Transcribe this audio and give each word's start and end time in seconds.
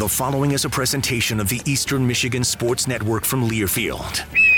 The 0.00 0.08
following 0.08 0.52
is 0.52 0.64
a 0.64 0.70
presentation 0.70 1.40
of 1.40 1.50
the 1.50 1.60
Eastern 1.66 2.06
Michigan 2.06 2.42
Sports 2.42 2.88
Network 2.88 3.26
from 3.26 3.46
Learfield. 3.46 4.49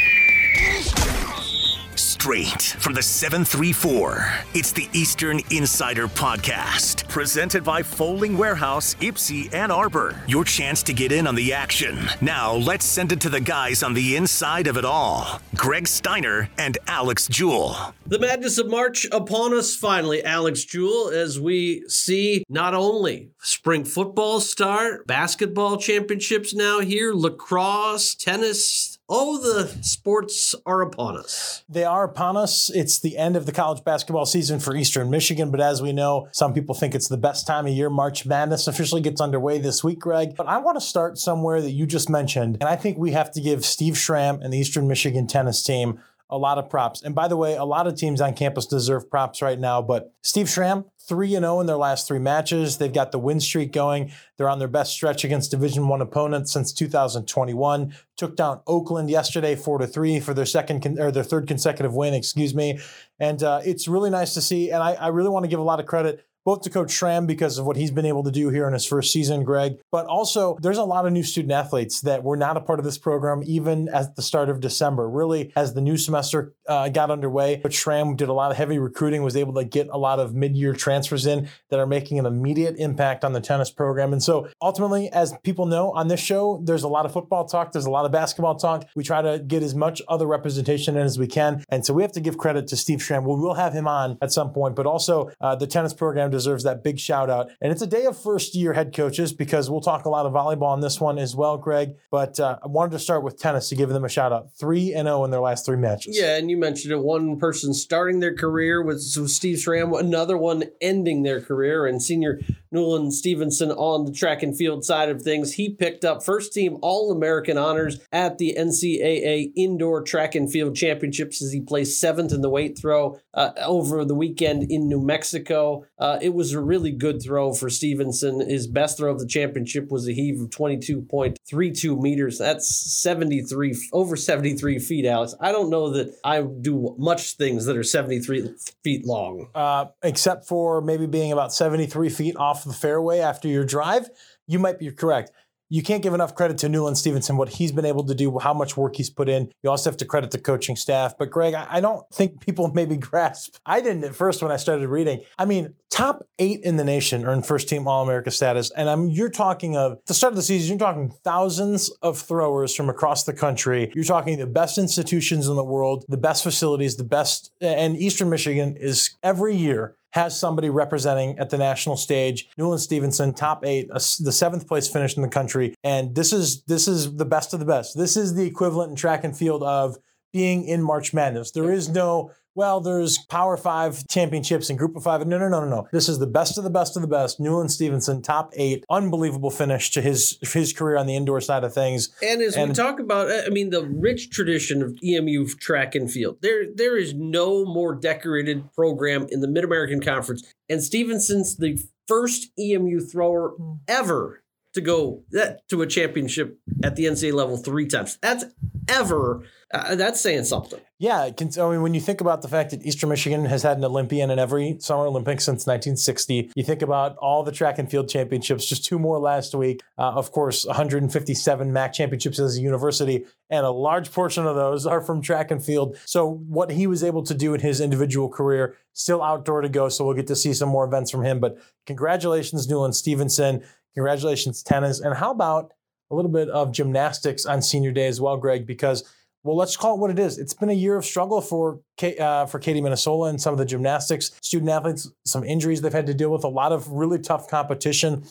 Straight 2.22 2.62
from 2.78 2.94
the 2.94 3.02
734, 3.02 4.32
it's 4.54 4.70
the 4.70 4.88
Eastern 4.92 5.40
Insider 5.50 6.06
Podcast, 6.06 7.08
presented 7.08 7.64
by 7.64 7.82
Folding 7.82 8.38
Warehouse, 8.38 8.94
Ypsi, 9.00 9.52
Ann 9.52 9.72
Arbor. 9.72 10.22
Your 10.28 10.44
chance 10.44 10.84
to 10.84 10.92
get 10.92 11.10
in 11.10 11.26
on 11.26 11.34
the 11.34 11.52
action. 11.52 11.98
Now, 12.20 12.52
let's 12.52 12.84
send 12.84 13.10
it 13.10 13.20
to 13.22 13.28
the 13.28 13.40
guys 13.40 13.82
on 13.82 13.94
the 13.94 14.14
inside 14.14 14.68
of 14.68 14.76
it 14.76 14.84
all 14.84 15.40
Greg 15.56 15.88
Steiner 15.88 16.48
and 16.56 16.78
Alex 16.86 17.26
Jewell. 17.26 17.92
The 18.06 18.20
madness 18.20 18.56
of 18.56 18.70
March 18.70 19.04
upon 19.10 19.52
us 19.52 19.74
finally, 19.74 20.22
Alex 20.22 20.62
Jewell, 20.62 21.10
as 21.10 21.40
we 21.40 21.82
see 21.88 22.44
not 22.48 22.72
only 22.72 23.30
spring 23.40 23.84
football 23.84 24.38
start, 24.38 25.08
basketball 25.08 25.76
championships 25.76 26.54
now 26.54 26.78
here, 26.78 27.12
lacrosse, 27.12 28.14
tennis, 28.14 28.91
Oh, 29.08 29.36
the 29.38 29.66
sports 29.82 30.54
are 30.64 30.80
upon 30.80 31.18
us. 31.18 31.64
They 31.68 31.84
are 31.84 32.04
upon 32.04 32.36
us. 32.36 32.70
It's 32.70 32.98
the 33.00 33.18
end 33.18 33.36
of 33.36 33.46
the 33.46 33.52
college 33.52 33.84
basketball 33.84 34.26
season 34.26 34.60
for 34.60 34.76
Eastern 34.76 35.10
Michigan, 35.10 35.50
but 35.50 35.60
as 35.60 35.82
we 35.82 35.92
know, 35.92 36.28
some 36.32 36.54
people 36.54 36.74
think 36.74 36.94
it's 36.94 37.08
the 37.08 37.16
best 37.16 37.46
time 37.46 37.66
of 37.66 37.72
year. 37.72 37.90
March 37.90 38.24
Madness 38.24 38.68
officially 38.68 39.00
gets 39.00 39.20
underway 39.20 39.58
this 39.58 39.82
week, 39.82 39.98
Greg. 39.98 40.34
But 40.36 40.46
I 40.46 40.58
want 40.58 40.76
to 40.76 40.80
start 40.80 41.18
somewhere 41.18 41.60
that 41.60 41.72
you 41.72 41.84
just 41.84 42.08
mentioned, 42.08 42.58
and 42.60 42.68
I 42.68 42.76
think 42.76 42.96
we 42.96 43.10
have 43.10 43.32
to 43.32 43.40
give 43.40 43.64
Steve 43.64 43.98
Schramm 43.98 44.40
and 44.40 44.52
the 44.52 44.58
Eastern 44.58 44.86
Michigan 44.88 45.26
tennis 45.26 45.62
team 45.62 46.00
a 46.32 46.38
lot 46.38 46.56
of 46.56 46.70
props. 46.70 47.02
And 47.02 47.14
by 47.14 47.28
the 47.28 47.36
way, 47.36 47.56
a 47.56 47.64
lot 47.64 47.86
of 47.86 47.94
teams 47.94 48.20
on 48.20 48.32
campus 48.32 48.64
deserve 48.64 49.10
props 49.10 49.42
right 49.42 49.60
now, 49.60 49.82
but 49.82 50.14
Steve 50.22 50.48
Schramm, 50.48 50.86
3 51.06 51.34
and 51.34 51.44
0 51.44 51.60
in 51.60 51.66
their 51.66 51.76
last 51.76 52.08
three 52.08 52.18
matches. 52.18 52.78
They've 52.78 52.92
got 52.92 53.12
the 53.12 53.18
win 53.18 53.38
streak 53.38 53.70
going. 53.70 54.10
They're 54.36 54.48
on 54.48 54.58
their 54.58 54.66
best 54.66 54.92
stretch 54.92 55.24
against 55.24 55.50
Division 55.50 55.88
One 55.88 56.00
opponents 56.00 56.50
since 56.50 56.72
2021. 56.72 57.94
Took 58.16 58.34
down 58.34 58.60
Oakland 58.66 59.10
yesterday 59.10 59.54
4 59.54 59.78
to 59.78 59.86
3 59.86 60.20
for 60.20 60.32
their 60.32 60.46
second 60.46 60.80
con- 60.82 60.98
or 60.98 61.10
their 61.10 61.22
third 61.22 61.46
consecutive 61.46 61.94
win, 61.94 62.14
excuse 62.14 62.54
me. 62.54 62.80
And 63.20 63.42
uh, 63.42 63.60
it's 63.64 63.86
really 63.86 64.10
nice 64.10 64.32
to 64.34 64.40
see. 64.40 64.70
And 64.70 64.82
I, 64.82 64.92
I 64.92 65.08
really 65.08 65.28
want 65.28 65.44
to 65.44 65.48
give 65.48 65.60
a 65.60 65.64
lot 65.64 65.80
of 65.80 65.86
credit 65.86 66.24
both 66.44 66.62
to 66.62 66.70
Coach 66.70 66.90
Schramm 66.90 67.26
because 67.26 67.58
of 67.58 67.66
what 67.66 67.76
he's 67.76 67.90
been 67.90 68.06
able 68.06 68.24
to 68.24 68.30
do 68.30 68.48
here 68.48 68.66
in 68.66 68.72
his 68.72 68.86
first 68.86 69.12
season, 69.12 69.44
Greg, 69.44 69.78
but 69.90 70.06
also 70.06 70.56
there's 70.60 70.78
a 70.78 70.84
lot 70.84 71.06
of 71.06 71.12
new 71.12 71.22
student 71.22 71.52
athletes 71.52 72.00
that 72.02 72.22
were 72.24 72.36
not 72.36 72.56
a 72.56 72.60
part 72.60 72.78
of 72.78 72.84
this 72.84 72.98
program 72.98 73.42
even 73.46 73.88
at 73.88 74.16
the 74.16 74.22
start 74.22 74.48
of 74.48 74.60
December. 74.60 75.08
Really, 75.08 75.52
as 75.56 75.74
the 75.74 75.80
new 75.80 75.96
semester 75.96 76.52
uh, 76.68 76.88
got 76.88 77.10
underway, 77.10 77.58
Coach 77.58 77.74
Schramm 77.74 78.16
did 78.16 78.28
a 78.28 78.32
lot 78.32 78.50
of 78.50 78.56
heavy 78.56 78.78
recruiting, 78.78 79.22
was 79.22 79.36
able 79.36 79.54
to 79.54 79.64
get 79.64 79.88
a 79.88 79.98
lot 79.98 80.18
of 80.18 80.34
mid-year 80.34 80.72
transfers 80.72 81.26
in 81.26 81.48
that 81.70 81.78
are 81.78 81.86
making 81.86 82.18
an 82.18 82.26
immediate 82.26 82.76
impact 82.78 83.24
on 83.24 83.32
the 83.32 83.40
tennis 83.40 83.70
program. 83.70 84.12
And 84.12 84.22
so 84.22 84.48
ultimately, 84.60 85.08
as 85.10 85.34
people 85.42 85.66
know 85.66 85.92
on 85.92 86.08
this 86.08 86.20
show, 86.20 86.60
there's 86.64 86.82
a 86.82 86.88
lot 86.88 87.06
of 87.06 87.12
football 87.12 87.46
talk, 87.46 87.72
there's 87.72 87.86
a 87.86 87.90
lot 87.90 88.04
of 88.04 88.12
basketball 88.12 88.56
talk. 88.56 88.88
We 88.96 89.04
try 89.04 89.22
to 89.22 89.38
get 89.38 89.62
as 89.62 89.74
much 89.74 90.02
other 90.08 90.26
representation 90.26 90.96
in 90.96 91.02
as 91.02 91.18
we 91.18 91.26
can. 91.26 91.64
And 91.68 91.86
so 91.86 91.94
we 91.94 92.02
have 92.02 92.12
to 92.12 92.20
give 92.20 92.38
credit 92.38 92.66
to 92.68 92.76
Steve 92.76 93.02
Schramm. 93.02 93.24
We 93.24 93.34
will 93.36 93.54
have 93.54 93.72
him 93.72 93.86
on 93.86 94.18
at 94.20 94.32
some 94.32 94.52
point, 94.52 94.74
but 94.74 94.86
also 94.86 95.30
uh, 95.40 95.54
the 95.54 95.66
tennis 95.66 95.94
program 95.94 96.31
deserves 96.32 96.64
that 96.64 96.82
big 96.82 96.98
shout 96.98 97.30
out. 97.30 97.50
And 97.60 97.70
it's 97.70 97.82
a 97.82 97.86
day 97.86 98.06
of 98.06 98.20
first 98.20 98.54
year 98.54 98.72
head 98.72 98.94
coaches 98.94 99.32
because 99.32 99.70
we'll 99.70 99.80
talk 99.80 100.04
a 100.04 100.08
lot 100.08 100.26
of 100.26 100.32
volleyball 100.32 100.72
on 100.72 100.80
this 100.80 101.00
one 101.00 101.18
as 101.18 101.36
well, 101.36 101.56
Greg. 101.56 101.94
But 102.10 102.40
uh, 102.40 102.58
I 102.62 102.66
wanted 102.66 102.92
to 102.92 102.98
start 102.98 103.22
with 103.22 103.38
tennis 103.38 103.68
to 103.68 103.76
give 103.76 103.88
them 103.88 104.04
a 104.04 104.08
shout 104.08 104.32
out. 104.32 104.48
3 104.58 104.94
and 104.94 105.06
0 105.06 105.24
in 105.24 105.30
their 105.30 105.40
last 105.40 105.64
three 105.64 105.76
matches. 105.76 106.18
Yeah, 106.18 106.36
and 106.36 106.50
you 106.50 106.56
mentioned 106.56 106.92
it. 106.92 106.98
One 106.98 107.38
person 107.38 107.74
starting 107.74 108.20
their 108.20 108.34
career 108.34 108.82
with 108.82 109.00
Steve 109.00 109.58
Schramm, 109.58 109.92
another 109.94 110.36
one 110.36 110.64
ending 110.80 111.22
their 111.22 111.40
career, 111.40 111.86
and 111.86 112.02
senior 112.02 112.40
Newland 112.72 113.12
Stevenson 113.12 113.70
on 113.70 114.06
the 114.06 114.12
track 114.12 114.42
and 114.42 114.56
field 114.56 114.84
side 114.84 115.10
of 115.10 115.22
things. 115.22 115.54
He 115.54 115.68
picked 115.68 116.04
up 116.04 116.24
first 116.24 116.52
team 116.52 116.78
All 116.80 117.12
American 117.12 117.58
honors 117.58 118.00
at 118.10 118.38
the 118.38 118.56
NCAA 118.58 119.52
Indoor 119.54 120.02
Track 120.02 120.34
and 120.34 120.50
Field 120.50 120.74
Championships 120.74 121.42
as 121.42 121.52
he 121.52 121.60
placed 121.60 122.00
seventh 122.00 122.32
in 122.32 122.40
the 122.40 122.48
weight 122.48 122.78
throw 122.78 123.18
uh, 123.34 123.50
over 123.64 124.04
the 124.04 124.14
weekend 124.14 124.70
in 124.70 124.88
New 124.88 125.02
Mexico. 125.02 125.84
Uh, 126.02 126.18
it 126.20 126.34
was 126.34 126.52
a 126.52 126.60
really 126.60 126.90
good 126.90 127.22
throw 127.22 127.54
for 127.54 127.70
Stevenson. 127.70 128.40
His 128.40 128.66
best 128.66 128.98
throw 128.98 129.12
of 129.12 129.20
the 129.20 129.26
championship 129.26 129.88
was 129.88 130.08
a 130.08 130.12
heave 130.12 130.40
of 130.40 130.50
22.32 130.50 132.00
meters. 132.00 132.38
That's 132.38 132.66
73, 133.00 133.76
over 133.92 134.16
73 134.16 134.80
feet, 134.80 135.06
Alex. 135.06 135.36
I 135.38 135.52
don't 135.52 135.70
know 135.70 135.90
that 135.90 136.12
I 136.24 136.42
do 136.42 136.96
much 136.98 137.34
things 137.34 137.66
that 137.66 137.76
are 137.76 137.84
73 137.84 138.52
feet 138.82 139.06
long. 139.06 139.48
Uh, 139.54 139.86
except 140.02 140.48
for 140.48 140.80
maybe 140.80 141.06
being 141.06 141.30
about 141.30 141.52
73 141.52 142.08
feet 142.08 142.36
off 142.36 142.64
the 142.64 142.72
fairway 142.72 143.20
after 143.20 143.46
your 143.46 143.64
drive, 143.64 144.10
you 144.48 144.58
might 144.58 144.80
be 144.80 144.90
correct 144.90 145.30
you 145.72 145.82
can't 145.82 146.02
give 146.02 146.12
enough 146.12 146.34
credit 146.34 146.58
to 146.58 146.68
Newland 146.68 146.98
Stevenson, 146.98 147.38
what 147.38 147.48
he's 147.48 147.72
been 147.72 147.86
able 147.86 148.04
to 148.04 148.14
do, 148.14 148.38
how 148.38 148.52
much 148.52 148.76
work 148.76 148.94
he's 148.96 149.08
put 149.08 149.26
in. 149.26 149.50
You 149.62 149.70
also 149.70 149.88
have 149.88 149.96
to 149.96 150.04
credit 150.04 150.30
the 150.30 150.38
coaching 150.38 150.76
staff. 150.76 151.16
But 151.18 151.30
Greg, 151.30 151.54
I 151.54 151.80
don't 151.80 152.06
think 152.12 152.42
people 152.42 152.70
maybe 152.74 152.98
grasp. 152.98 153.56
I 153.64 153.80
didn't 153.80 154.04
at 154.04 154.14
first 154.14 154.42
when 154.42 154.52
I 154.52 154.58
started 154.58 154.86
reading. 154.88 155.22
I 155.38 155.46
mean, 155.46 155.72
top 155.88 156.26
eight 156.38 156.60
in 156.60 156.76
the 156.76 156.84
nation 156.84 157.24
earned 157.24 157.46
first 157.46 157.70
team 157.70 157.88
All 157.88 158.02
America 158.02 158.30
status. 158.30 158.70
And 158.76 158.90
I'm 158.90 159.08
you're 159.08 159.30
talking 159.30 159.74
of 159.74 159.98
the 160.06 160.12
start 160.12 160.32
of 160.32 160.36
the 160.36 160.42
season, 160.42 160.76
you're 160.76 160.86
talking 160.86 161.10
thousands 161.24 161.88
of 162.02 162.18
throwers 162.18 162.74
from 162.74 162.90
across 162.90 163.24
the 163.24 163.32
country. 163.32 163.90
You're 163.94 164.04
talking 164.04 164.38
the 164.38 164.46
best 164.46 164.76
institutions 164.76 165.48
in 165.48 165.56
the 165.56 165.64
world, 165.64 166.04
the 166.06 166.18
best 166.18 166.42
facilities, 166.42 166.96
the 166.96 167.04
best 167.04 167.50
and 167.62 167.96
Eastern 167.96 168.28
Michigan 168.28 168.76
is 168.76 169.16
every 169.22 169.56
year 169.56 169.96
has 170.12 170.38
somebody 170.38 170.70
representing 170.70 171.38
at 171.38 171.50
the 171.50 171.58
national 171.58 171.96
stage. 171.96 172.48
Newland 172.56 172.80
Stevenson, 172.80 173.34
top 173.34 173.64
eight, 173.64 173.88
the 173.88 174.32
seventh 174.32 174.66
place 174.68 174.88
finish 174.88 175.16
in 175.16 175.22
the 175.22 175.28
country, 175.28 175.74
and 175.82 176.14
this 176.14 176.32
is 176.32 176.62
this 176.64 176.86
is 176.86 177.16
the 177.16 177.24
best 177.24 177.52
of 177.52 177.60
the 177.60 177.66
best. 177.66 177.96
This 177.96 178.16
is 178.16 178.34
the 178.34 178.46
equivalent 178.46 178.90
in 178.90 178.96
track 178.96 179.24
and 179.24 179.36
field 179.36 179.62
of 179.62 179.96
being 180.32 180.64
in 180.64 180.82
March 180.82 181.12
Madness. 181.12 181.50
There 181.50 181.70
is 181.70 181.88
no 181.88 182.30
well, 182.54 182.80
there's 182.80 183.18
Power 183.28 183.56
Five 183.56 184.06
championships 184.08 184.68
and 184.70 184.78
Group 184.78 184.96
of 184.96 185.02
Five. 185.02 185.26
No, 185.26 185.38
no, 185.38 185.48
no, 185.48 185.60
no, 185.60 185.68
no. 185.68 185.88
This 185.92 186.08
is 186.08 186.18
the 186.18 186.26
best 186.26 186.58
of 186.58 186.64
the 186.64 186.70
best 186.70 186.96
of 186.96 187.02
the 187.02 187.08
best. 187.08 187.40
Newland 187.40 187.70
Stevenson, 187.70 188.22
top 188.22 188.52
eight, 188.56 188.84
unbelievable 188.90 189.50
finish 189.50 189.90
to 189.92 190.00
his 190.00 190.38
his 190.42 190.72
career 190.72 190.96
on 190.96 191.06
the 191.06 191.16
indoor 191.16 191.40
side 191.40 191.64
of 191.64 191.72
things. 191.72 192.10
And 192.22 192.42
as 192.42 192.56
and, 192.56 192.70
we 192.70 192.74
talk 192.74 193.00
about, 193.00 193.30
I 193.30 193.48
mean, 193.48 193.70
the 193.70 193.84
rich 193.84 194.30
tradition 194.30 194.82
of 194.82 194.98
EMU 195.02 195.48
track 195.60 195.94
and 195.94 196.10
field. 196.10 196.38
There, 196.40 196.64
there 196.74 196.96
is 196.96 197.14
no 197.14 197.64
more 197.64 197.94
decorated 197.94 198.72
program 198.74 199.26
in 199.30 199.40
the 199.40 199.48
Mid 199.48 199.64
American 199.64 200.00
Conference, 200.00 200.52
and 200.68 200.82
Stevenson's 200.82 201.56
the 201.56 201.82
first 202.06 202.50
EMU 202.58 203.00
thrower 203.00 203.50
hmm. 203.50 203.74
ever 203.88 204.41
to 204.74 204.80
go 204.80 205.22
that 205.30 205.68
to 205.68 205.82
a 205.82 205.86
championship 205.86 206.58
at 206.82 206.96
the 206.96 207.04
NCAA 207.04 207.32
level 207.32 207.56
three 207.56 207.86
times. 207.86 208.18
That's 208.22 208.44
ever. 208.88 209.44
Uh, 209.72 209.94
that's 209.94 210.20
saying 210.20 210.44
something. 210.44 210.80
Yeah, 210.98 211.30
can, 211.30 211.50
I 211.58 211.70
mean, 211.70 211.82
when 211.82 211.94
you 211.94 212.00
think 212.00 212.20
about 212.20 212.42
the 212.42 212.48
fact 212.48 212.70
that 212.70 212.84
Eastern 212.84 213.08
Michigan 213.08 213.46
has 213.46 213.62
had 213.62 213.78
an 213.78 213.84
Olympian 213.84 214.30
in 214.30 214.38
every 214.38 214.76
Summer 214.80 215.06
Olympics 215.06 215.44
since 215.44 215.66
1960, 215.66 216.52
you 216.54 216.62
think 216.62 216.82
about 216.82 217.16
all 217.16 217.42
the 217.42 217.52
track 217.52 217.78
and 217.78 217.90
field 217.90 218.08
championships, 218.08 218.66
just 218.66 218.84
two 218.84 218.98
more 218.98 219.18
last 219.18 219.54
week. 219.54 219.80
Uh, 219.98 220.12
of 220.12 220.30
course, 220.30 220.66
157 220.66 221.72
MAC 221.72 221.92
championships 221.94 222.38
as 222.38 222.58
a 222.58 222.60
university, 222.60 223.24
and 223.48 223.64
a 223.64 223.70
large 223.70 224.12
portion 224.12 224.46
of 224.46 224.56
those 224.56 224.86
are 224.86 225.00
from 225.00 225.22
track 225.22 225.50
and 225.50 225.64
field. 225.64 225.96
So, 226.04 226.30
what 226.30 226.70
he 226.70 226.86
was 226.86 227.02
able 227.02 227.22
to 227.24 227.34
do 227.34 227.54
in 227.54 227.60
his 227.60 227.80
individual 227.80 228.28
career, 228.28 228.76
still 228.92 229.22
outdoor 229.22 229.62
to 229.62 229.70
go. 229.70 229.88
So, 229.88 230.04
we'll 230.04 230.14
get 230.14 230.26
to 230.26 230.36
see 230.36 230.52
some 230.52 230.68
more 230.68 230.84
events 230.84 231.10
from 231.10 231.24
him. 231.24 231.40
But 231.40 231.58
congratulations, 231.86 232.68
Newland 232.68 232.94
Stevenson. 232.94 233.64
Congratulations, 233.94 234.62
tennis. 234.62 235.00
And 235.00 235.14
how 235.14 235.30
about 235.30 235.72
a 236.10 236.14
little 236.14 236.30
bit 236.30 236.48
of 236.48 236.72
gymnastics 236.72 237.46
on 237.46 237.62
senior 237.62 237.92
day 237.92 238.06
as 238.06 238.20
well, 238.20 238.36
Greg? 238.36 238.66
Because 238.66 239.04
well, 239.44 239.56
let's 239.56 239.76
call 239.76 239.96
it 239.96 240.00
what 240.00 240.10
it 240.10 240.20
is. 240.20 240.38
It's 240.38 240.54
been 240.54 240.70
a 240.70 240.74
year 240.74 240.96
of 240.96 241.04
struggle 241.04 241.40
for 241.40 241.80
uh, 242.00 242.46
for 242.46 242.58
Katie 242.60 242.80
Minasola 242.80 243.28
and 243.28 243.40
some 243.40 243.52
of 243.52 243.58
the 243.58 243.64
gymnastics 243.64 244.30
student 244.40 244.70
athletes. 244.70 245.10
Some 245.24 245.42
injuries 245.42 245.80
they've 245.80 245.92
had 245.92 246.06
to 246.06 246.14
deal 246.14 246.30
with. 246.30 246.44
A 246.44 246.48
lot 246.48 246.70
of 246.70 246.88
really 246.88 247.18
tough 247.18 247.48
competition. 247.48 248.24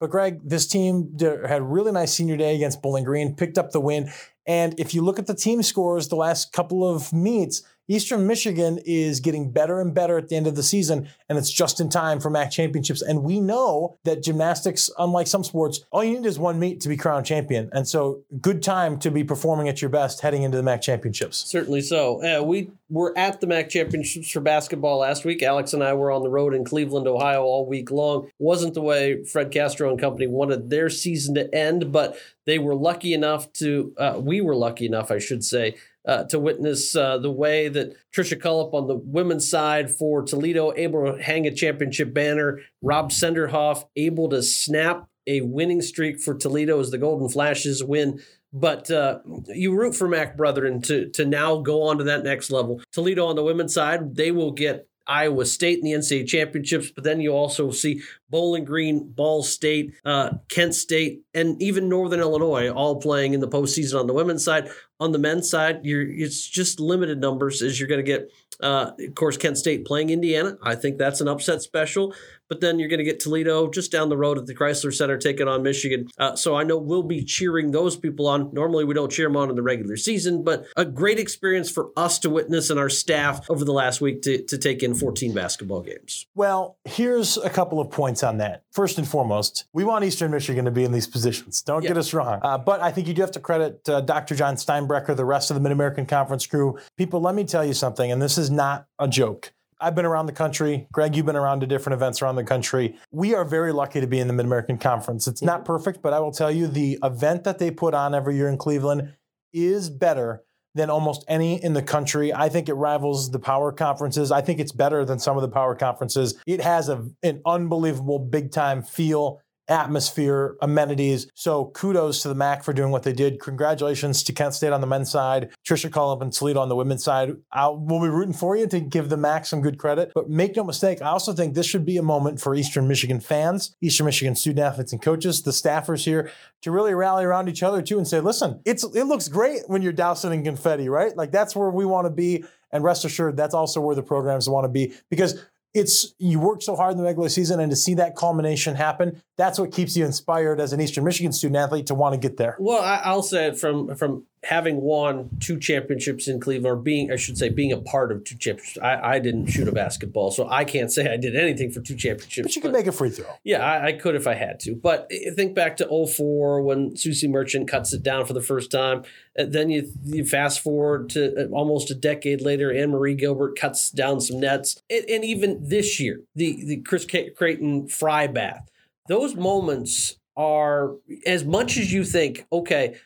But 0.00 0.10
Greg, 0.10 0.40
this 0.44 0.66
team 0.66 1.12
did, 1.16 1.46
had 1.46 1.60
a 1.62 1.64
really 1.64 1.92
nice 1.92 2.12
senior 2.12 2.36
day 2.36 2.54
against 2.54 2.82
Bowling 2.82 3.04
Green, 3.04 3.34
picked 3.34 3.58
up 3.58 3.70
the 3.70 3.80
win. 3.80 4.10
And 4.46 4.78
if 4.78 4.92
you 4.92 5.02
look 5.02 5.18
at 5.18 5.26
the 5.26 5.34
team 5.34 5.62
scores 5.62 6.08
the 6.08 6.16
last 6.16 6.52
couple 6.52 6.88
of 6.88 7.12
meets, 7.12 7.62
Eastern 7.88 8.26
Michigan 8.26 8.80
is 8.84 9.20
getting 9.20 9.50
better 9.50 9.80
and 9.80 9.94
better 9.94 10.18
at 10.18 10.28
the 10.28 10.36
end 10.36 10.46
of 10.46 10.56
the 10.56 10.62
season, 10.62 11.08
and 11.28 11.38
it's 11.38 11.52
just 11.52 11.80
in 11.80 11.88
time 11.88 12.20
for 12.20 12.30
MAC 12.30 12.50
championships. 12.50 13.02
And 13.02 13.22
we 13.22 13.40
know 13.40 13.98
that 14.04 14.22
gymnastics, 14.22 14.90
unlike 14.98 15.26
some 15.26 15.44
sports, 15.44 15.84
all 15.90 16.02
you 16.02 16.18
need 16.18 16.26
is 16.26 16.38
one 16.38 16.58
meet 16.58 16.80
to 16.80 16.88
be 16.88 16.96
crowned 16.96 17.26
champion. 17.26 17.70
And 17.72 17.86
so, 17.86 18.22
good 18.40 18.62
time 18.62 18.98
to 19.00 19.10
be 19.10 19.22
performing 19.22 19.68
at 19.68 19.80
your 19.80 19.88
best 19.88 20.20
heading 20.20 20.42
into 20.42 20.56
the 20.56 20.62
MAC 20.62 20.82
championships. 20.82 21.36
Certainly 21.36 21.82
so. 21.82 22.22
Uh, 22.22 22.42
we 22.42 22.70
were 22.88 23.16
at 23.16 23.40
the 23.40 23.46
MAC 23.46 23.68
championships 23.68 24.30
for 24.30 24.40
basketball 24.40 24.98
last 24.98 25.24
week. 25.24 25.42
Alex 25.42 25.72
and 25.72 25.82
I 25.82 25.94
were 25.94 26.10
on 26.10 26.22
the 26.22 26.28
road 26.28 26.54
in 26.54 26.64
Cleveland, 26.64 27.06
Ohio 27.06 27.42
all 27.42 27.66
week 27.66 27.90
long. 27.90 28.30
Wasn't 28.38 28.74
the 28.74 28.82
way 28.82 29.24
Fred 29.24 29.50
Castro 29.50 29.90
and 29.90 29.98
company 29.98 30.26
wanted 30.26 30.70
their 30.70 30.88
season 30.90 31.34
to 31.34 31.52
end, 31.54 31.92
but 31.92 32.16
they 32.46 32.58
were 32.58 32.74
lucky 32.74 33.12
enough 33.12 33.52
to, 33.54 33.92
uh, 33.98 34.18
we 34.20 34.40
were 34.40 34.54
lucky 34.54 34.86
enough, 34.86 35.10
I 35.10 35.18
should 35.18 35.44
say, 35.44 35.74
uh, 36.06 36.24
to 36.24 36.38
witness 36.38 36.94
uh, 36.94 37.18
the 37.18 37.30
way 37.30 37.68
that 37.68 37.94
Tricia 38.14 38.40
Cullop 38.40 38.74
on 38.74 38.86
the 38.86 38.96
women's 38.96 39.48
side 39.48 39.90
for 39.90 40.22
Toledo 40.22 40.72
able 40.76 41.12
to 41.12 41.22
hang 41.22 41.46
a 41.46 41.54
championship 41.54 42.14
banner. 42.14 42.60
Rob 42.82 43.10
Senderoff 43.10 43.84
able 43.96 44.28
to 44.30 44.42
snap 44.42 45.08
a 45.26 45.40
winning 45.40 45.82
streak 45.82 46.20
for 46.20 46.34
Toledo 46.34 46.78
as 46.78 46.90
the 46.90 46.98
Golden 46.98 47.28
Flashes 47.28 47.82
win. 47.82 48.20
But 48.52 48.90
uh, 48.90 49.18
you 49.48 49.74
root 49.74 49.94
for 49.94 50.08
Mac 50.08 50.36
Brethren 50.36 50.80
to 50.82 51.10
to 51.10 51.24
now 51.24 51.60
go 51.60 51.82
on 51.82 51.98
to 51.98 52.04
that 52.04 52.24
next 52.24 52.50
level. 52.50 52.80
Toledo 52.92 53.26
on 53.26 53.36
the 53.36 53.42
women's 53.42 53.74
side, 53.74 54.14
they 54.14 54.30
will 54.30 54.52
get 54.52 54.88
Iowa 55.06 55.46
State 55.46 55.78
in 55.78 55.84
the 55.84 55.92
NCAA 55.92 56.26
championships, 56.26 56.90
but 56.90 57.04
then 57.04 57.20
you 57.20 57.30
also 57.32 57.70
see 57.70 58.02
Bowling 58.28 58.64
Green, 58.64 59.08
Ball 59.10 59.42
State, 59.42 59.94
uh, 60.04 60.30
Kent 60.48 60.74
State, 60.74 61.22
and 61.34 61.60
even 61.62 61.88
Northern 61.88 62.20
Illinois 62.20 62.70
all 62.70 63.00
playing 63.00 63.34
in 63.34 63.40
the 63.40 63.48
postseason 63.48 63.98
on 63.98 64.06
the 64.06 64.12
women's 64.12 64.44
side. 64.44 64.70
On 64.98 65.12
the 65.12 65.18
men's 65.18 65.48
side, 65.48 65.80
you're 65.84 66.08
it's 66.08 66.46
just 66.46 66.80
limited 66.80 67.20
numbers 67.20 67.62
as 67.62 67.78
you're 67.78 67.88
going 67.88 68.04
to 68.04 68.10
get. 68.10 68.30
Uh, 68.58 68.92
of 68.98 69.14
course, 69.14 69.36
Kent 69.36 69.58
State 69.58 69.84
playing 69.84 70.10
Indiana. 70.10 70.56
I 70.62 70.74
think 70.74 70.96
that's 70.96 71.20
an 71.20 71.28
upset 71.28 71.60
special. 71.60 72.14
But 72.48 72.60
then 72.60 72.78
you're 72.78 72.88
going 72.88 72.98
to 72.98 73.04
get 73.04 73.20
Toledo 73.20 73.68
just 73.70 73.90
down 73.90 74.08
the 74.08 74.16
road 74.16 74.38
at 74.38 74.46
the 74.46 74.54
Crisler 74.54 74.94
Center 74.94 75.16
taking 75.18 75.48
on 75.48 75.62
Michigan. 75.62 76.08
Uh, 76.18 76.36
so 76.36 76.56
I 76.56 76.62
know 76.62 76.78
we'll 76.78 77.02
be 77.02 77.24
cheering 77.24 77.70
those 77.70 77.96
people 77.96 78.26
on. 78.26 78.50
Normally 78.52 78.84
we 78.84 78.94
don't 78.94 79.10
cheer 79.10 79.26
them 79.26 79.36
on 79.36 79.50
in 79.50 79.56
the 79.56 79.62
regular 79.62 79.96
season, 79.96 80.44
but 80.44 80.66
a 80.76 80.84
great 80.84 81.18
experience 81.18 81.70
for 81.70 81.90
us 81.96 82.18
to 82.20 82.30
witness 82.30 82.70
and 82.70 82.78
our 82.78 82.88
staff 82.88 83.48
over 83.50 83.64
the 83.64 83.72
last 83.72 84.00
week 84.00 84.22
to, 84.22 84.42
to 84.44 84.58
take 84.58 84.82
in 84.82 84.94
14 84.94 85.34
basketball 85.34 85.82
games. 85.82 86.26
Well, 86.34 86.78
here's 86.84 87.36
a 87.36 87.50
couple 87.50 87.80
of 87.80 87.90
points 87.90 88.22
on 88.22 88.38
that. 88.38 88.62
First 88.72 88.98
and 88.98 89.06
foremost, 89.06 89.64
we 89.72 89.84
want 89.84 90.04
Eastern 90.04 90.30
Michigan 90.30 90.64
to 90.64 90.70
be 90.70 90.84
in 90.84 90.92
these 90.92 91.06
positions. 91.06 91.62
Don't 91.62 91.82
yeah. 91.82 91.88
get 91.88 91.96
us 91.96 92.12
wrong. 92.12 92.40
Uh, 92.42 92.58
but 92.58 92.80
I 92.80 92.90
think 92.92 93.08
you 93.08 93.14
do 93.14 93.22
have 93.22 93.32
to 93.32 93.40
credit 93.40 93.88
uh, 93.88 94.00
Dr. 94.00 94.34
Jon 94.34 94.56
Steinbrecher, 94.56 95.16
the 95.16 95.24
rest 95.24 95.50
of 95.50 95.54
the 95.54 95.60
Mid 95.60 95.72
American 95.72 96.06
Conference 96.06 96.46
crew. 96.46 96.78
People, 96.96 97.20
let 97.20 97.34
me 97.34 97.44
tell 97.44 97.64
you 97.64 97.74
something, 97.74 98.10
and 98.10 98.20
this 98.20 98.38
is 98.38 98.50
not 98.50 98.86
a 98.98 99.08
joke. 99.08 99.52
I've 99.80 99.94
been 99.94 100.06
around 100.06 100.26
the 100.26 100.32
country. 100.32 100.86
Greg, 100.92 101.16
you've 101.16 101.26
been 101.26 101.36
around 101.36 101.60
to 101.60 101.66
different 101.66 101.94
events 101.94 102.22
around 102.22 102.36
the 102.36 102.44
country. 102.44 102.96
We 103.10 103.34
are 103.34 103.44
very 103.44 103.72
lucky 103.72 104.00
to 104.00 104.06
be 104.06 104.18
in 104.18 104.26
the 104.26 104.32
Mid 104.32 104.46
American 104.46 104.78
Conference. 104.78 105.26
It's 105.26 105.42
not 105.42 105.58
mm-hmm. 105.58 105.66
perfect, 105.66 106.02
but 106.02 106.12
I 106.12 106.20
will 106.20 106.32
tell 106.32 106.50
you 106.50 106.66
the 106.66 106.98
event 107.02 107.44
that 107.44 107.58
they 107.58 107.70
put 107.70 107.94
on 107.94 108.14
every 108.14 108.36
year 108.36 108.48
in 108.48 108.56
Cleveland 108.56 109.14
is 109.52 109.90
better 109.90 110.42
than 110.74 110.90
almost 110.90 111.24
any 111.26 111.62
in 111.62 111.72
the 111.72 111.82
country. 111.82 112.34
I 112.34 112.50
think 112.50 112.68
it 112.68 112.74
rivals 112.74 113.30
the 113.30 113.38
power 113.38 113.72
conferences. 113.72 114.30
I 114.30 114.42
think 114.42 114.60
it's 114.60 114.72
better 114.72 115.04
than 115.04 115.18
some 115.18 115.36
of 115.36 115.42
the 115.42 115.48
power 115.48 115.74
conferences. 115.74 116.38
It 116.46 116.60
has 116.60 116.90
a, 116.90 117.08
an 117.22 117.40
unbelievable 117.46 118.18
big 118.18 118.52
time 118.52 118.82
feel 118.82 119.40
atmosphere, 119.68 120.56
amenities. 120.60 121.28
So 121.34 121.66
kudos 121.66 122.22
to 122.22 122.28
the 122.28 122.34
MAC 122.34 122.62
for 122.62 122.72
doing 122.72 122.90
what 122.90 123.02
they 123.02 123.12
did. 123.12 123.40
Congratulations 123.40 124.22
to 124.24 124.32
Kent 124.32 124.54
State 124.54 124.72
on 124.72 124.80
the 124.80 124.86
men's 124.86 125.10
side, 125.10 125.50
Tricia 125.66 125.90
Cullop 125.90 126.22
and 126.22 126.32
Toledo 126.32 126.60
on 126.60 126.68
the 126.68 126.76
women's 126.76 127.04
side. 127.04 127.36
I 127.52 127.68
will 127.68 128.00
be 128.00 128.08
rooting 128.08 128.34
for 128.34 128.56
you 128.56 128.66
to 128.68 128.80
give 128.80 129.08
the 129.08 129.16
MAC 129.16 129.46
some 129.46 129.60
good 129.60 129.78
credit. 129.78 130.12
But 130.14 130.28
make 130.28 130.56
no 130.56 130.64
mistake, 130.64 131.02
I 131.02 131.06
also 131.06 131.32
think 131.32 131.54
this 131.54 131.66
should 131.66 131.84
be 131.84 131.96
a 131.96 132.02
moment 132.02 132.40
for 132.40 132.54
Eastern 132.54 132.88
Michigan 132.88 133.20
fans, 133.20 133.74
Eastern 133.80 134.06
Michigan 134.06 134.34
student 134.34 134.60
athletes 134.60 134.92
and 134.92 135.02
coaches, 135.02 135.42
the 135.42 135.50
staffers 135.50 136.04
here 136.04 136.30
to 136.62 136.70
really 136.70 136.94
rally 136.94 137.24
around 137.24 137.48
each 137.48 137.62
other 137.62 137.82
too 137.82 137.98
and 137.98 138.06
say, 138.06 138.20
listen, 138.20 138.60
it's 138.64 138.84
it 138.84 139.04
looks 139.04 139.28
great 139.28 139.62
when 139.66 139.82
you're 139.82 139.92
dousing 139.92 140.32
in 140.32 140.44
confetti, 140.44 140.88
right? 140.88 141.16
Like 141.16 141.32
that's 141.32 141.54
where 141.56 141.70
we 141.70 141.84
want 141.84 142.06
to 142.06 142.10
be. 142.10 142.44
And 142.72 142.82
rest 142.82 143.04
assured, 143.04 143.36
that's 143.36 143.54
also 143.54 143.80
where 143.80 143.94
the 143.94 144.02
programs 144.02 144.48
want 144.48 144.64
to 144.64 144.68
be 144.68 144.92
because 145.08 145.44
it's 145.74 146.14
you 146.18 146.40
work 146.40 146.62
so 146.62 146.74
hard 146.74 146.92
in 146.92 146.98
the 146.98 147.04
regular 147.04 147.28
season 147.28 147.60
and 147.60 147.70
to 147.70 147.76
see 147.76 147.94
that 147.94 148.16
culmination 148.16 148.74
happen 148.74 149.22
that's 149.36 149.58
what 149.58 149.72
keeps 149.72 149.96
you 149.96 150.04
inspired 150.04 150.60
as 150.60 150.72
an 150.72 150.80
eastern 150.80 151.04
michigan 151.04 151.32
student 151.32 151.56
athlete 151.56 151.86
to 151.86 151.94
want 151.94 152.14
to 152.14 152.18
get 152.18 152.36
there. 152.36 152.56
Well 152.58 152.82
I, 152.82 153.12
will 153.12 153.22
say 153.22 153.48
it 153.48 153.58
from 153.58 153.94
from 153.96 154.24
having 154.46 154.80
won 154.80 155.28
two 155.40 155.58
championships 155.58 156.28
in 156.28 156.38
Cleveland, 156.38 156.72
or 156.72 156.76
being, 156.76 157.10
I 157.10 157.16
should 157.16 157.36
say, 157.36 157.48
being 157.48 157.72
a 157.72 157.78
part 157.78 158.12
of 158.12 158.22
two 158.22 158.36
championships. 158.36 158.78
I, 158.80 159.14
I 159.14 159.18
didn't 159.18 159.46
shoot 159.46 159.66
a 159.66 159.72
basketball, 159.72 160.30
so 160.30 160.48
I 160.48 160.64
can't 160.64 160.92
say 160.92 161.12
I 161.12 161.16
did 161.16 161.34
anything 161.34 161.72
for 161.72 161.80
two 161.80 161.96
championships. 161.96 162.46
But 162.46 162.54
you 162.54 162.62
could 162.62 162.70
make 162.70 162.86
a 162.86 162.92
free 162.92 163.10
throw. 163.10 163.26
Yeah, 163.42 163.64
I, 163.64 163.86
I, 163.86 163.92
could 163.94 164.14
if 164.14 164.28
I 164.28 164.34
had 164.34 164.60
to. 164.60 164.76
But 164.76 165.10
think 165.34 165.56
back 165.56 165.76
to 165.78 166.06
04 166.06 166.62
when 166.62 166.96
Suzy 166.96 167.26
Merchant 167.26 167.68
cuts 167.68 167.92
it 167.92 168.04
down 168.04 168.24
for 168.24 168.34
the 168.34 168.40
first 168.40 168.70
time. 168.70 169.02
And 169.34 169.52
then 169.52 169.68
you, 169.68 169.90
you 170.04 170.24
fast 170.24 170.60
forward 170.60 171.10
to 171.10 171.46
uh, 171.46 171.48
almost 171.48 171.90
a 171.90 171.94
decade 171.96 172.40
later, 172.40 172.72
AnnMarie 172.72 173.18
Gilbert 173.18 173.58
cuts 173.58 173.90
down 173.90 174.20
some 174.20 174.38
nets. 174.38 174.80
And, 174.88 175.04
and 175.10 175.24
even 175.24 175.68
this 175.68 175.98
year, 175.98 176.20
the, 176.36 176.64
the 176.64 176.76
Chris 176.82 177.04
Creighton 177.04 177.88
fry 177.88 178.28
bath. 178.28 178.70
Those 179.08 179.34
moments 179.34 180.18
are 180.36 180.94
as 181.26 181.44
much 181.44 181.76
as 181.78 181.92
you 181.92 182.04
think, 182.04 182.46
okay, 182.52 182.96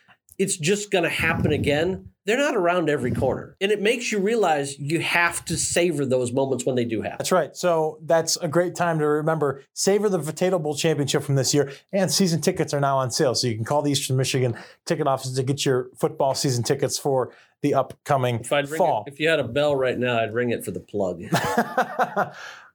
it's 0.41 0.57
just 0.57 0.91
going 0.91 1.05
to 1.05 1.11
happen 1.11 1.53
again. 1.53 2.09
They're 2.25 2.39
not 2.39 2.57
around 2.57 2.89
every 2.89 3.11
corner. 3.11 3.57
And 3.61 3.71
it 3.71 3.83
makes 3.83 4.11
you 4.11 4.21
realize 4.21 4.79
you 4.79 5.01
have 5.01 5.45
to 5.45 5.57
savor 5.59 6.07
those 6.07 6.33
moments 6.33 6.65
when 6.65 6.77
they 6.77 6.87
do 6.87 7.03
happen. 7.03 7.19
That's 7.19 7.31
right. 7.31 7.55
So 7.55 7.99
that's 8.07 8.39
a 8.39 8.49
great 8.49 8.75
time 8.75 8.99
to 9.01 9.07
remember 9.07 9.63
savor 9.75 10.09
the 10.09 10.19
Potato 10.19 10.59
Bowl 10.59 10.75
championship 10.75 11.25
from 11.25 11.35
this 11.35 11.53
year. 11.53 11.71
And 11.93 12.11
season 12.11 12.41
tickets 12.41 12.73
are 12.73 12.81
now 12.81 12.97
on 12.97 13.11
sale. 13.11 13.35
So 13.35 13.49
you 13.49 13.55
can 13.55 13.67
call 13.67 13.83
the 13.83 13.93
Eastern 13.93 14.17
Michigan 14.17 14.57
ticket 14.87 15.07
office 15.07 15.35
to 15.35 15.43
get 15.43 15.67
your 15.67 15.91
football 15.99 16.35
season 16.35 16.65
tickets 16.65 16.99
for 16.99 17.35
the 17.61 17.75
upcoming 17.75 18.37
if 18.37 18.49
fall. 18.49 19.05
It, 19.07 19.13
if 19.13 19.21
you 19.21 19.29
had 19.29 19.41
a 19.41 19.45
bell 19.45 19.77
right 19.77 19.99
now, 19.99 20.21
I'd 20.21 20.33
ring 20.33 20.51
it 20.51 20.65
for 20.65 20.71
the 20.71 20.81
plug. 20.81 21.21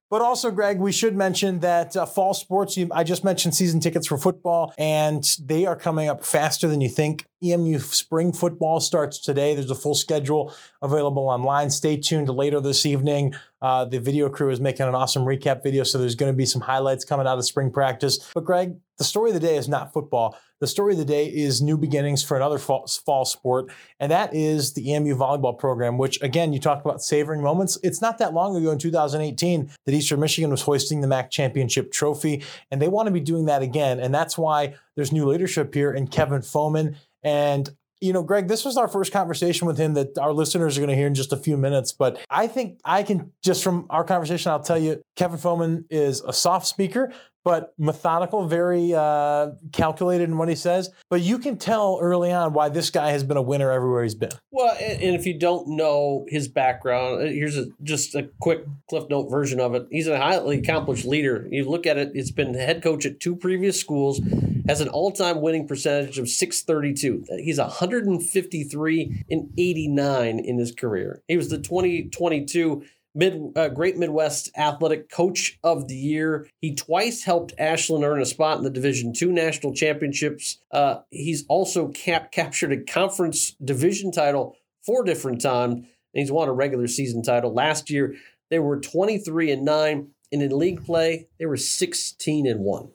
But 0.10 0.22
also, 0.22 0.52
Greg, 0.52 0.80
we 0.80 0.92
should 0.92 1.16
mention 1.16 1.60
that 1.60 1.98
uh, 1.98 2.06
fall 2.06 2.36
sports, 2.36 2.78
you, 2.78 2.88
I 2.92 3.04
just 3.04 3.24
mentioned 3.24 3.56
season 3.56 3.80
tickets 3.80 4.06
for 4.08 4.18
football, 4.18 4.74
and 4.78 5.24
they 5.42 5.66
are 5.66 5.76
coming 5.76 6.10
up 6.10 6.24
faster 6.24 6.68
than 6.68 6.80
you 6.80 6.90
think. 6.90 7.26
EMU 7.44 7.80
spring 7.80 8.32
football 8.32 8.80
starts 8.80 9.20
today. 9.20 9.56
There's 9.56 9.72
a 9.72 9.76
full 9.76 9.96
schedule 9.96 10.54
available 10.82 11.28
online. 11.28 11.72
Stay 11.72 11.98
tuned 11.98 12.30
later 12.30 12.62
this 12.62 12.86
evening. 12.86 13.34
Uh, 13.62 13.86
the 13.86 14.00
video 14.00 14.30
crew 14.30 14.52
is 14.52 14.60
making 14.60 14.88
an 14.88 14.94
awesome 14.94 15.24
recap 15.24 15.64
video, 15.64 15.84
so 15.84 15.98
there's 15.98 16.16
going 16.16 16.32
to 16.32 16.38
be 16.38 16.46
some 16.46 16.62
highlights 16.62 17.04
coming 17.04 17.26
out 17.26 17.38
of 17.38 17.46
spring 17.46 17.72
practice. 17.72 18.30
But, 18.36 18.46
Greg, 18.46 18.76
the 18.98 19.04
story 19.04 19.32
of 19.32 19.34
the 19.34 19.40
day 19.40 19.58
is 19.58 19.68
not 19.68 19.92
football. 19.92 20.38
The 20.66 20.70
story 20.70 20.94
of 20.94 20.98
the 20.98 21.06
day 21.06 21.28
is 21.28 21.62
new 21.62 21.78
beginnings 21.78 22.24
for 22.24 22.36
another 22.36 22.58
fall, 22.58 22.88
fall, 22.88 23.24
sport, 23.24 23.72
and 24.00 24.12
that 24.12 24.34
is 24.34 24.74
the 24.74 24.94
EMU 24.94 25.16
volleyball 25.16 25.56
program, 25.56 26.00
which, 26.00 26.20
again, 26.24 26.54
you 26.54 26.60
talk 26.60 26.84
about 26.84 27.04
savoring 27.04 27.44
moments. 27.44 27.78
It's 27.84 28.02
not 28.02 28.18
that 28.18 28.34
long 28.34 28.56
ago 28.56 28.72
in 28.72 28.80
2018 28.80 29.70
that 29.86 29.94
Eastern 29.94 30.20
Michigan 30.20 30.50
was 30.50 30.64
hoisting 30.64 31.02
the 31.02 31.08
MAC 31.08 31.30
championship 31.30 31.92
trophy, 31.92 32.42
and 32.72 32.82
they 32.82 32.88
want 32.88 33.06
to 33.06 33.12
be 33.12 33.20
doing 33.20 33.46
that 33.46 33.62
again. 33.62 34.00
And 34.00 34.12
that's 34.12 34.40
why 34.40 34.74
there's 34.96 35.12
new 35.12 35.28
leadership 35.28 35.72
here 35.72 35.94
in 35.94 36.08
Kevin 36.08 36.42
Foman. 36.42 36.96
And 37.22 37.70
you 38.02 38.12
know, 38.12 38.24
Greg, 38.24 38.48
this 38.48 38.66
was 38.66 38.76
our 38.76 38.88
first 38.88 39.14
conversation 39.14 39.68
with 39.68 39.78
him 39.78 39.94
that 39.94 40.18
our 40.18 40.34
listeners 40.34 40.78
are 40.78 40.82
going 40.82 40.90
to 40.90 40.96
hear 40.96 41.08
in 41.08 41.16
just 41.16 41.32
a 41.32 41.38
few 41.38 41.58
minutes. 41.58 41.92
But 41.92 42.20
I 42.30 42.48
think 42.48 42.80
I 42.84 43.04
can 43.04 43.32
just 43.44 43.64
from 43.64 43.86
our 43.90 44.04
conversation, 44.04 44.52
I'll 44.52 44.60
tell 44.60 44.78
you, 44.78 45.02
Kevin 45.16 45.38
Foman 45.38 45.86
is 45.90 46.22
a 46.22 46.34
soft 46.34 46.68
speaker, 46.68 47.14
but 47.46 47.76
methodical, 47.78 48.48
very 48.48 48.92
uh, 48.94 49.52
calculated 49.72 50.28
in 50.28 50.38
what 50.38 50.50
he 50.50 50.56
says. 50.56 50.90
But 51.12 51.22
you 51.22 51.38
can 51.38 51.58
tell 51.58 52.00
early 52.02 52.32
on 52.32 52.54
why 52.54 52.70
this 52.70 52.90
guy 52.90 53.12
has 53.12 53.24
been 53.24 53.38
a 53.38 53.42
winner 53.42 53.72
everywhere 53.72 54.02
he's 54.02 54.16
been. 54.16 54.32
Well, 54.52 54.76
and 54.82 55.16
if 55.16 55.28
you 55.28 55.38
don't 55.38 55.68
know 55.68 56.26
his 56.28 56.48
background, 56.48 57.22
uh, 57.22 57.26
here's 57.26 57.56
a, 57.56 57.68
just 57.84 58.16
a 58.16 58.30
quick 58.42 58.66
Cliff 58.90 59.08
Note 59.12 59.30
version 59.30 59.60
of 59.60 59.76
it. 59.76 59.86
He's 59.92 60.08
a 60.08 60.18
highly 60.18 60.58
accomplished 60.58 61.06
leader. 61.06 61.48
You 61.52 61.70
look 61.70 61.86
at 61.86 61.98
it; 61.98 62.12
it's 62.16 62.32
been 62.32 62.56
head 62.56 62.82
coach 62.82 63.06
at 63.06 63.20
two 63.20 63.36
previous 63.36 63.80
schools, 63.80 64.20
has 64.68 64.82
an 64.82 64.90
all-time 64.90 65.40
winning 65.40 65.68
percentage 65.68 66.18
of 66.18 66.28
632. 66.28 67.26
He's 67.44 67.60
153 67.60 69.26
and 69.30 69.54
89 69.56 70.40
in 70.40 70.58
his 70.58 70.72
career. 70.72 71.22
He 71.28 71.38
was 71.38 71.50
the 71.50 71.60
2022 71.60 72.84
Mid 73.16 73.54
uh, 73.56 73.70
Great 73.70 73.98
Midwest 73.98 74.52
Athletic 74.58 75.10
Coach 75.10 75.58
of 75.64 75.88
the 75.88 75.96
Year. 75.96 76.48
He 76.60 76.76
twice 76.76 77.24
helped 77.24 77.54
Ashland 77.58 78.04
earn 78.04 78.22
a 78.22 78.26
spot 78.26 78.58
in 78.58 78.64
the 78.64 78.70
Division 78.70 79.14
Two 79.14 79.32
national 79.32 79.74
championships. 79.74 80.60
Uh, 80.72 80.98
he's 81.10 81.46
also 81.48 81.88
cap- 81.88 82.32
captured 82.32 82.74
a 82.74 82.84
conference 82.84 83.56
division 83.64 84.12
title 84.12 84.58
four 84.86 85.04
different 85.04 85.42
times, 85.42 85.76
and 85.76 85.86
he's 86.14 86.32
won 86.32 86.50
a 86.50 86.54
regular 86.54 86.88
season 86.88 87.24
title. 87.24 87.54
Last 87.54 87.90
year, 87.90 88.16
they 88.52 88.60
were 88.60 88.80
23 88.80 89.52
and 89.52 89.66
nine, 89.66 90.10
and 90.32 90.42
in 90.42 90.58
league 90.58 90.86
play, 90.86 91.28
they 91.40 91.46
were 91.46 91.58
16 91.58 92.46
and 92.46 92.60
one 92.60 92.90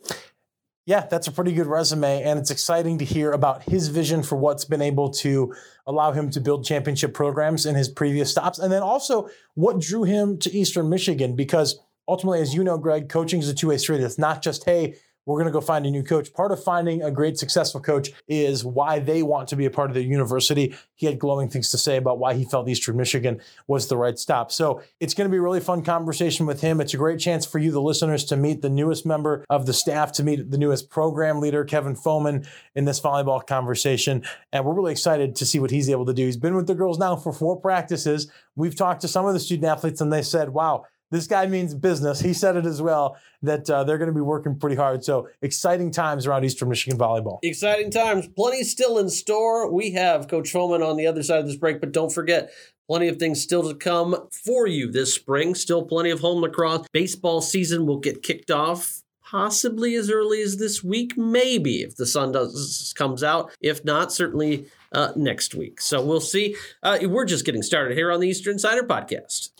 yeah, 0.91 1.07
that's 1.07 1.29
a 1.29 1.33
pretty 1.33 1.53
good 1.53 1.69
resume. 1.69 2.25
And 2.25 2.37
it's 2.37 2.50
exciting 2.50 2.99
to 2.99 3.05
hear 3.05 3.31
about 3.31 3.62
his 3.62 3.87
vision 3.87 4.25
for 4.25 4.35
what's 4.35 4.65
been 4.65 4.83
able 4.83 5.11
to 5.11 5.55
allow 5.90 6.12
him 6.12 6.30
to 6.30 6.40
build 6.40 6.64
championship 6.64 7.12
programs 7.12 7.66
in 7.66 7.75
his 7.75 7.88
previous 7.88 8.30
stops. 8.30 8.59
And 8.59 8.73
then 8.73 8.82
also 8.82 9.28
what 9.54 9.80
drew 9.80 10.04
him 10.04 10.38
to 10.38 10.56
Eastern 10.56 10.88
Michigan, 10.88 11.37
because 11.37 11.78
ultimately, 12.09 12.40
as 12.40 12.54
you 12.54 12.64
know, 12.64 12.78
Greg, 12.78 13.09
coaching 13.09 13.40
is 13.40 13.49
a 13.49 13.54
two 13.54 13.68
way 13.68 13.76
street. 13.76 14.00
It's 14.00 14.18
not 14.18 14.42
just, 14.42 14.64
hey, 14.64 14.97
we're 15.27 15.37
going 15.37 15.47
to 15.47 15.53
go 15.53 15.61
find 15.61 15.87
a 15.87 15.91
new 15.91 16.03
coach. 16.03 16.33
Part 16.33 16.53
of 16.53 16.62
finding 16.62 17.03
a 17.03 17.11
great 17.11 17.39
successful 17.39 17.81
coach 17.81 18.11
is 18.27 18.65
why 18.65 18.99
they 18.99 19.23
want 19.23 19.49
to 19.49 19.57
be 19.57 19.67
a 19.67 19.71
part 19.71 19.91
of 19.91 19.95
the 19.95 20.03
university. 20.03 20.75
He 20.95 21.07
had 21.07 21.19
glowing 21.19 21.49
things 21.49 21.71
to 21.71 21.79
say 21.79 21.97
about 21.97 22.19
why 22.19 22.35
he 22.35 22.45
felt 22.45 22.69
Eastern 22.69 22.97
Michigan 22.97 23.41
was 23.67 23.89
the 23.89 23.97
right 23.97 24.19
stop. 24.19 24.50
So 24.50 24.83
it's 24.99 25.15
going 25.15 25.29
to 25.29 25.33
be 25.33 25.39
a 25.39 25.43
really 25.43 25.61
fun 25.61 25.83
conversation 25.83 26.47
with 26.47 26.61
him. 26.61 26.81
It's 26.81 26.95
a 26.95 26.99
great 26.99 27.21
chance 27.21 27.47
for 27.47 27.59
you, 27.59 27.71
the 27.71 27.83
listeners, 27.83 28.25
to 28.27 28.37
meet 28.37 28.62
the 28.62 28.71
newest 28.71 29.07
member 29.07 29.45
of 29.50 29.67
the 29.67 29.73
staff, 29.73 30.12
to 30.12 30.23
meet 30.23 30.50
the 30.50 30.59
newest 30.59 30.91
program 30.91 31.41
leader, 31.41 31.65
Kevin 31.65 31.95
Foman, 31.95 32.47
in 32.75 32.85
this 32.85 33.00
volleyball 33.00 33.47
conversation. 33.47 34.25
And 34.53 34.65
we're 34.65 34.75
really 34.75 34.93
excited 34.93 35.37
to 35.37 35.47
see 35.47 35.59
what 35.59 35.71
he's 35.71 35.91
able 35.91 36.07
to 36.07 36.15
do. 36.15 36.25
He's 36.25 36.37
been 36.37 36.55
with 36.55 36.67
the 36.67 36.75
girls 36.75 36.99
now 36.99 37.17
for 37.17 37.33
four 37.33 37.61
practices. 37.61 38.31
We've 38.57 38.77
talked 38.77 39.03
to 39.03 39.09
some 39.09 39.27
of 39.27 39.35
the 39.35 39.41
student 39.41 39.67
athletes 39.67 40.00
and 40.00 40.12
they 40.12 40.23
said, 40.23 40.50
wow, 40.50 40.85
this 41.11 41.26
guy 41.26 41.47
means 41.47 41.75
business. 41.75 42.21
He 42.21 42.33
said 42.33 42.57
it 42.57 42.67
as 42.67 42.81
well 42.81 43.17
that 43.43 43.69
uh, 43.69 43.85
they're 43.85 43.99
going 43.99 44.09
to 44.11 44.14
be 44.14 44.21
working 44.21 44.59
pretty 44.59 44.76
hard. 44.76 45.05
So 45.05 45.29
exciting 45.43 45.90
times 45.90 46.26
around 46.26 46.45
Eastern 46.45 46.69
Michigan 46.69 46.99
volleyball. 46.99 47.38
Exciting 47.43 47.90
times. 47.90 48.29
Plenty 48.29 48.64
still 48.64 48.99
in 48.99 49.09
store. 49.09 49.73
We 49.73 49.93
have 49.93 50.29
Coach 50.29 50.50
Foreman 50.50 50.83
on 50.83 50.97
the 50.97 51.07
other 51.07 51.23
side 51.23 51.40
of 51.40 51.47
this 51.47 51.57
break, 51.57 51.81
but 51.81 51.93
don't 51.93 52.12
forget, 52.12 52.50
Plenty 52.90 53.07
of 53.07 53.19
things 53.19 53.40
still 53.40 53.62
to 53.69 53.75
come 53.76 54.17
for 54.33 54.67
you 54.67 54.90
this 54.90 55.14
spring. 55.14 55.55
Still 55.55 55.85
plenty 55.85 56.11
of 56.11 56.19
home 56.19 56.43
lacrosse. 56.43 56.88
Baseball 56.93 57.40
season 57.40 57.87
will 57.87 58.00
get 58.00 58.21
kicked 58.21 58.50
off 58.50 59.05
possibly 59.31 59.95
as 59.95 60.11
early 60.11 60.43
as 60.43 60.57
this 60.57 60.83
week, 60.83 61.17
maybe 61.17 61.83
if 61.83 61.95
the 61.95 62.05
sun 62.05 62.33
does 62.33 62.93
comes 62.97 63.23
out. 63.23 63.52
If 63.61 63.85
not, 63.85 64.12
certainly 64.12 64.67
uh, 64.93 65.12
next 65.14 65.55
week. 65.55 65.81
So 65.81 66.05
we'll 66.05 66.21
see. 66.21 66.57
Uh, 66.83 66.99
we're 67.02 67.26
just 67.26 67.47
getting 67.47 67.62
started 67.62 67.97
here 67.97 68.11
on 68.11 68.19
the 68.19 68.29
Eastern 68.29 68.55
Insider 68.55 68.83
Podcast. 68.83 69.50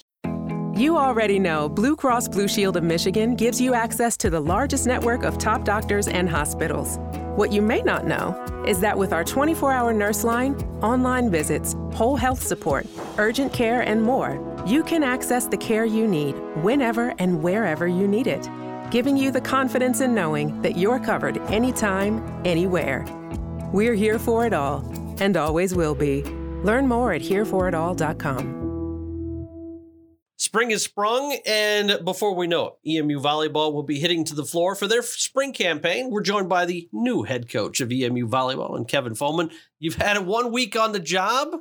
You 0.81 0.97
already 0.97 1.39
know 1.39 1.69
Blue 1.69 1.95
Cross 1.95 2.29
Blue 2.29 2.49
Shield 2.49 2.75
of 2.79 2.83
Michigan 2.83 3.35
gives 3.35 3.61
you 3.61 3.75
access 3.75 4.17
to 4.17 4.31
the 4.31 4.41
largest 4.41 4.87
network 4.87 5.25
of 5.25 5.37
top 5.37 5.63
doctors 5.63 6.09
and 6.09 6.27
hospitals. 6.27 6.97
What 7.37 7.53
you 7.53 7.61
may 7.61 7.83
not 7.83 8.07
know 8.07 8.65
is 8.67 8.81
that 8.81 8.97
with 8.97 9.13
our 9.13 9.23
24 9.23 9.73
hour 9.73 9.93
nurse 9.93 10.25
line, 10.25 10.55
online 10.81 11.31
visits, 11.31 11.77
whole 11.93 12.17
health 12.17 12.43
support, 12.43 12.87
urgent 13.19 13.53
care, 13.53 13.83
and 13.83 14.03
more, 14.03 14.41
you 14.67 14.83
can 14.83 15.03
access 15.03 15.45
the 15.45 15.59
care 15.59 15.85
you 15.85 16.09
need 16.09 16.33
whenever 16.63 17.13
and 17.19 17.43
wherever 17.43 17.87
you 17.87 18.09
need 18.09 18.27
it, 18.27 18.49
giving 18.91 19.19
you 19.19 19.31
the 19.31 19.43
confidence 19.43 20.01
in 20.01 20.15
knowing 20.15 20.63
that 20.63 20.79
you're 20.79 20.99
covered 20.99 21.37
anytime, 21.51 22.25
anywhere. 22.47 23.05
We're 23.71 23.93
here 23.93 24.19
for 24.19 24.47
it 24.47 24.55
all 24.55 24.83
and 25.21 25.37
always 25.37 25.75
will 25.75 25.95
be. 25.95 26.23
Learn 26.63 26.89
more 26.89 27.13
at 27.13 27.21
hereforitall.com. 27.21 28.60
Spring 30.51 30.73
is 30.73 30.83
sprung, 30.83 31.39
and 31.47 32.05
before 32.05 32.35
we 32.35 32.49
know 32.49 32.77
it, 32.83 32.99
EMU 32.99 33.21
Volleyball 33.21 33.73
will 33.73 33.85
be 33.85 34.01
hitting 34.01 34.25
to 34.25 34.35
the 34.35 34.45
floor 34.45 34.75
for 34.75 34.89
their 34.89 35.01
spring 35.01 35.53
campaign. 35.53 36.11
We're 36.11 36.23
joined 36.23 36.49
by 36.49 36.67
the 36.67 36.89
new 36.93 37.23
head 37.23 37.49
coach 37.49 37.81
of 37.81 37.93
EMU 37.93 38.27
Volleyball 38.27 38.75
and 38.77 38.89
Kevin 38.89 39.15
Foreman. 39.15 39.53
You've 39.79 39.95
had 39.95 40.27
one 40.27 40.51
week 40.51 40.75
on 40.75 40.91
the 40.91 40.99
job, 40.99 41.55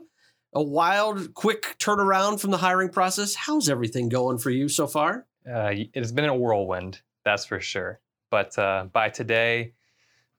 a 0.55 0.63
wild, 0.63 1.35
quick 1.35 1.75
turnaround 1.77 2.39
from 2.39 2.49
the 2.49 2.57
hiring 2.57 2.89
process. 2.89 3.35
How's 3.35 3.69
everything 3.69 4.09
going 4.09 4.39
for 4.39 4.49
you 4.49 4.67
so 4.67 4.87
far? 4.87 5.27
Uh, 5.47 5.69
it 5.71 5.91
has 5.93 6.11
been 6.11 6.25
a 6.25 6.35
whirlwind, 6.35 6.99
that's 7.23 7.45
for 7.45 7.59
sure. 7.59 7.99
But 8.31 8.57
uh, 8.57 8.87
by 8.91 9.09
today, 9.09 9.73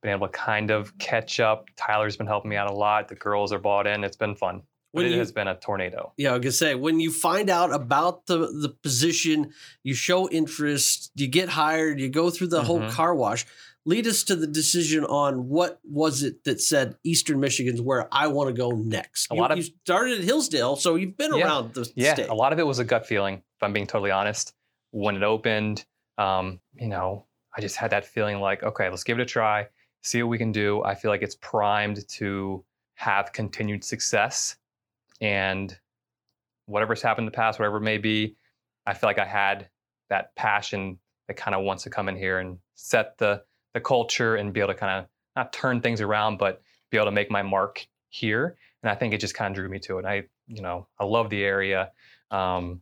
been 0.03 0.11
able 0.11 0.27
to 0.27 0.33
kind 0.33 0.73
of 0.73 0.99
catch 0.99 1.39
up. 1.39 1.69
Tyler's 1.77 2.17
been 2.17 2.27
helping 2.27 2.51
me 2.51 2.57
out 2.57 2.69
a 2.69 2.75
lot. 2.75 3.07
The 3.07 3.15
girls 3.15 3.53
are 3.53 3.61
bought 3.61 3.87
in. 3.87 4.03
It's 4.03 4.17
been 4.17 4.35
fun. 4.35 4.63
When 4.93 5.07
it 5.07 5.13
you, 5.13 5.19
has 5.19 5.31
been 5.31 5.47
a 5.47 5.55
tornado. 5.55 6.13
Yeah, 6.17 6.31
I 6.31 6.33
was 6.33 6.41
gonna 6.41 6.53
say 6.53 6.75
when 6.75 6.99
you 6.99 7.13
find 7.13 7.49
out 7.49 7.73
about 7.73 8.27
the 8.27 8.39
the 8.39 8.75
position, 8.83 9.53
you 9.85 9.95
show 9.95 10.29
interest, 10.29 11.13
you 11.15 11.29
get 11.29 11.49
hired, 11.49 12.01
you 12.01 12.09
go 12.09 12.31
through 12.31 12.49
the 12.49 12.59
mm-hmm. 12.59 12.67
whole 12.67 12.91
car 12.91 13.15
wash. 13.15 13.47
Lead 13.87 14.07
us 14.07 14.25
to 14.25 14.37
the 14.37 14.47
decision 14.47 15.05
on 15.05 15.49
what 15.49 15.81
was 15.85 16.23
it 16.23 16.45
that 16.45 16.61
said 16.61 16.97
Eastern 17.03 17.41
Michigan's 17.41 17.81
where 17.81 18.09
I 18.13 18.27
want 18.27 18.49
to 18.49 18.53
go 18.53 18.73
next. 18.73 19.29
A 19.31 19.35
you, 19.35 19.41
lot 19.41 19.53
of 19.53 19.59
you 19.59 19.65
started 19.85 20.19
at 20.19 20.25
Hillsdale, 20.25 20.77
so 20.77 20.97
you've 20.97 21.17
been 21.17 21.35
yeah, 21.35 21.45
around 21.45 21.75
the 21.75 21.91
yeah. 21.95 22.15
State. 22.15 22.29
A 22.29 22.35
lot 22.35 22.53
of 22.53 22.59
it 22.59 22.67
was 22.67 22.79
a 22.79 22.85
gut 22.85 23.07
feeling. 23.07 23.37
If 23.37 23.63
I'm 23.63 23.73
being 23.73 23.87
totally 23.87 24.11
honest, 24.11 24.53
when 24.91 25.17
it 25.17 25.23
opened, 25.23 25.85
um, 26.19 26.61
you 26.75 26.89
know, 26.89 27.25
I 27.57 27.61
just 27.61 27.77
had 27.77 27.91
that 27.93 28.05
feeling 28.05 28.41
like, 28.41 28.63
okay, 28.63 28.91
let's 28.91 29.05
give 29.05 29.19
it 29.19 29.23
a 29.23 29.27
try, 29.27 29.69
see 30.03 30.23
what 30.23 30.29
we 30.29 30.39
can 30.39 30.53
do. 30.53 30.83
I 30.85 30.95
feel 30.95 31.11
like 31.11 31.23
it's 31.23 31.37
primed 31.37 32.07
to 32.09 32.65
have 32.95 33.33
continued 33.33 33.83
success 33.83 34.57
and 35.21 35.77
whatever's 36.67 37.03
happened 37.03 37.25
in 37.25 37.33
the 37.33 37.37
past, 37.37 37.59
whatever 37.59 37.79
it 37.79 37.83
may 37.83 37.99
be, 37.99 38.37
I 38.87 38.95
feel 38.95 39.09
like 39.09 39.19
I 39.19 39.27
had 39.27 39.69
that 40.09 40.35
passion 40.35 40.99
that 41.29 41.37
kind 41.37 41.55
of 41.55 41.63
wants 41.63 41.85
to 41.85 41.91
come 41.91 42.09
in 42.09 42.17
here 42.17 42.39
and 42.39 42.59
set 42.75 43.19
the 43.19 43.43
the 43.75 43.81
culture 43.81 44.35
and 44.35 44.53
be 44.53 44.61
able 44.61 44.73
to 44.73 44.79
kind 44.79 44.99
of 44.99 45.09
not 45.37 45.53
turn 45.53 45.81
things 45.81 46.01
around, 46.01 46.39
but 46.39 46.61
be 46.91 46.97
able 46.97 47.07
to 47.07 47.13
make 47.13 47.31
my 47.31 47.43
mark 47.43 47.87
here. 48.09 48.57
And 48.83 48.91
I 48.91 48.95
think 48.95 49.15
it 49.15 49.19
just 49.19 49.35
kind 49.35 49.53
of 49.53 49.57
drew 49.57 49.69
me 49.69 49.79
to 49.81 49.99
it. 49.99 50.05
I, 50.05 50.25
you 50.49 50.63
know, 50.63 50.89
I 50.99 51.05
love 51.05 51.31
the 51.31 51.45
area. 51.45 51.93
Um, 52.31 52.81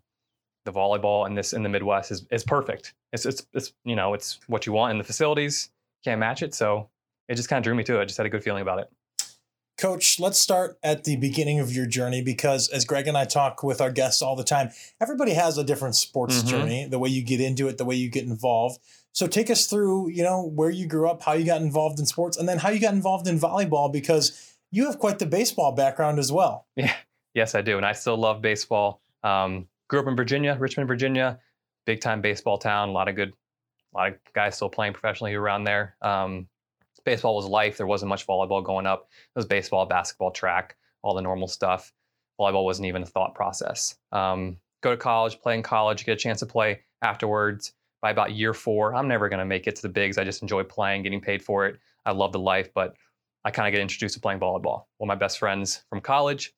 the 0.64 0.72
volleyball 0.72 1.26
in 1.26 1.34
this 1.34 1.52
in 1.52 1.62
the 1.62 1.68
Midwest 1.68 2.10
is 2.10 2.26
is 2.30 2.44
perfect. 2.44 2.94
It's 3.12 3.26
it's 3.26 3.46
it's 3.52 3.72
you 3.84 3.96
know 3.96 4.14
it's 4.14 4.38
what 4.46 4.66
you 4.66 4.72
want 4.72 4.92
in 4.92 4.98
the 4.98 5.04
facilities. 5.04 5.70
Can't 6.04 6.20
match 6.20 6.42
it, 6.42 6.54
so 6.54 6.90
it 7.28 7.34
just 7.34 7.48
kind 7.48 7.58
of 7.58 7.64
drew 7.64 7.74
me 7.74 7.84
to 7.84 7.98
it. 7.98 8.02
I 8.02 8.04
just 8.04 8.16
had 8.16 8.26
a 8.26 8.30
good 8.30 8.44
feeling 8.44 8.62
about 8.62 8.78
it. 8.78 8.90
Coach, 9.78 10.18
let's 10.18 10.40
start 10.40 10.76
at 10.82 11.04
the 11.04 11.14
beginning 11.14 11.60
of 11.60 11.72
your 11.72 11.86
journey 11.86 12.20
because, 12.20 12.68
as 12.68 12.84
Greg 12.84 13.06
and 13.06 13.16
I 13.16 13.24
talk 13.24 13.62
with 13.62 13.80
our 13.80 13.92
guests 13.92 14.20
all 14.20 14.34
the 14.34 14.42
time, 14.42 14.70
everybody 15.00 15.34
has 15.34 15.56
a 15.56 15.62
different 15.62 15.94
sports 15.94 16.38
mm-hmm. 16.38 16.48
journey, 16.48 16.84
the 16.86 16.98
way 16.98 17.08
you 17.08 17.22
get 17.22 17.40
into 17.40 17.68
it, 17.68 17.78
the 17.78 17.84
way 17.84 17.94
you 17.94 18.10
get 18.10 18.24
involved. 18.24 18.80
So, 19.12 19.28
take 19.28 19.50
us 19.50 19.66
through, 19.66 20.08
you 20.10 20.24
know, 20.24 20.42
where 20.42 20.68
you 20.68 20.88
grew 20.88 21.08
up, 21.08 21.22
how 21.22 21.34
you 21.34 21.44
got 21.46 21.62
involved 21.62 22.00
in 22.00 22.06
sports, 22.06 22.36
and 22.36 22.48
then 22.48 22.58
how 22.58 22.70
you 22.70 22.80
got 22.80 22.92
involved 22.92 23.28
in 23.28 23.38
volleyball 23.38 23.92
because 23.92 24.56
you 24.72 24.84
have 24.86 24.98
quite 24.98 25.20
the 25.20 25.26
baseball 25.26 25.70
background 25.70 26.18
as 26.18 26.32
well. 26.32 26.66
Yeah, 26.76 26.94
yes, 27.34 27.54
I 27.54 27.62
do, 27.62 27.76
and 27.76 27.86
I 27.86 27.92
still 27.92 28.16
love 28.16 28.42
baseball. 28.42 29.00
Um, 29.22 29.68
grew 29.86 30.00
up 30.00 30.08
in 30.08 30.16
Virginia, 30.16 30.56
Richmond, 30.58 30.88
Virginia, 30.88 31.38
big 31.86 32.00
time 32.00 32.20
baseball 32.20 32.58
town. 32.58 32.88
A 32.88 32.92
lot 32.92 33.06
of 33.06 33.14
good, 33.14 33.32
a 33.94 33.96
lot 33.96 34.08
of 34.08 34.14
guys 34.34 34.56
still 34.56 34.70
playing 34.70 34.94
professionally 34.94 35.34
around 35.34 35.62
there. 35.62 35.94
Um, 36.02 36.48
baseball 37.08 37.34
was 37.34 37.46
life. 37.46 37.78
There 37.78 37.86
wasn't 37.86 38.10
much 38.10 38.26
volleyball 38.26 38.62
going 38.62 38.86
up. 38.86 39.08
It 39.34 39.38
was 39.38 39.46
baseball, 39.46 39.86
basketball, 39.86 40.30
track, 40.30 40.76
all 41.02 41.14
the 41.14 41.22
normal 41.22 41.48
stuff. 41.48 41.90
Volleyball 42.38 42.64
wasn't 42.64 42.86
even 42.86 43.02
a 43.02 43.06
thought 43.06 43.34
process. 43.34 43.96
Um, 44.12 44.58
go 44.82 44.90
to 44.90 44.96
college, 44.98 45.40
play 45.40 45.54
in 45.54 45.62
college, 45.62 46.04
get 46.04 46.12
a 46.12 46.16
chance 46.16 46.40
to 46.40 46.46
play 46.46 46.80
afterwards. 47.00 47.72
By 48.02 48.10
about 48.10 48.32
year 48.32 48.52
four, 48.52 48.94
I'm 48.94 49.08
never 49.08 49.30
going 49.30 49.38
to 49.38 49.46
make 49.46 49.66
it 49.66 49.74
to 49.76 49.82
the 49.82 49.88
bigs. 49.88 50.18
I 50.18 50.24
just 50.24 50.42
enjoy 50.42 50.64
playing, 50.64 51.02
getting 51.02 51.20
paid 51.20 51.42
for 51.42 51.66
it. 51.66 51.78
I 52.04 52.12
love 52.12 52.32
the 52.32 52.38
life, 52.38 52.68
but 52.74 52.94
I 53.42 53.50
kind 53.50 53.66
of 53.66 53.72
get 53.72 53.80
introduced 53.80 54.14
to 54.14 54.20
playing 54.20 54.38
volleyball. 54.38 54.84
One 54.98 55.06
of 55.06 55.08
my 55.08 55.14
best 55.14 55.38
friends 55.38 55.82
from 55.88 56.02
college 56.02 56.52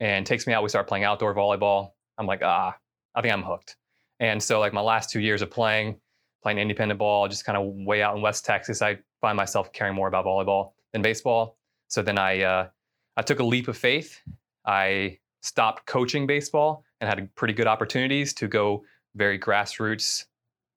and 0.00 0.26
takes 0.26 0.48
me 0.48 0.52
out. 0.52 0.64
We 0.64 0.68
start 0.68 0.88
playing 0.88 1.04
outdoor 1.04 1.32
volleyball. 1.32 1.92
I'm 2.18 2.26
like, 2.26 2.42
ah, 2.42 2.76
I 3.14 3.22
think 3.22 3.32
I'm 3.32 3.44
hooked. 3.44 3.76
And 4.18 4.42
so, 4.42 4.58
like 4.58 4.72
my 4.72 4.80
last 4.80 5.10
two 5.10 5.20
years 5.20 5.42
of 5.42 5.50
playing, 5.50 6.00
playing 6.42 6.58
independent 6.58 6.98
ball, 6.98 7.28
just 7.28 7.44
kind 7.44 7.56
of 7.56 7.64
way 7.86 8.02
out 8.02 8.16
in 8.16 8.22
West 8.22 8.44
Texas, 8.44 8.82
I 8.82 8.98
find 9.20 9.36
myself 9.36 9.72
caring 9.72 9.94
more 9.94 10.08
about 10.08 10.24
volleyball 10.24 10.72
than 10.92 11.02
baseball. 11.02 11.56
So 11.88 12.02
then 12.02 12.18
I 12.18 12.42
uh, 12.42 12.68
I 13.16 13.22
took 13.22 13.40
a 13.40 13.44
leap 13.44 13.68
of 13.68 13.76
faith. 13.76 14.20
I 14.66 15.18
stopped 15.42 15.86
coaching 15.86 16.26
baseball 16.26 16.84
and 17.00 17.08
had 17.08 17.34
pretty 17.34 17.54
good 17.54 17.66
opportunities 17.66 18.32
to 18.34 18.48
go 18.48 18.84
very 19.14 19.38
grassroots 19.38 20.24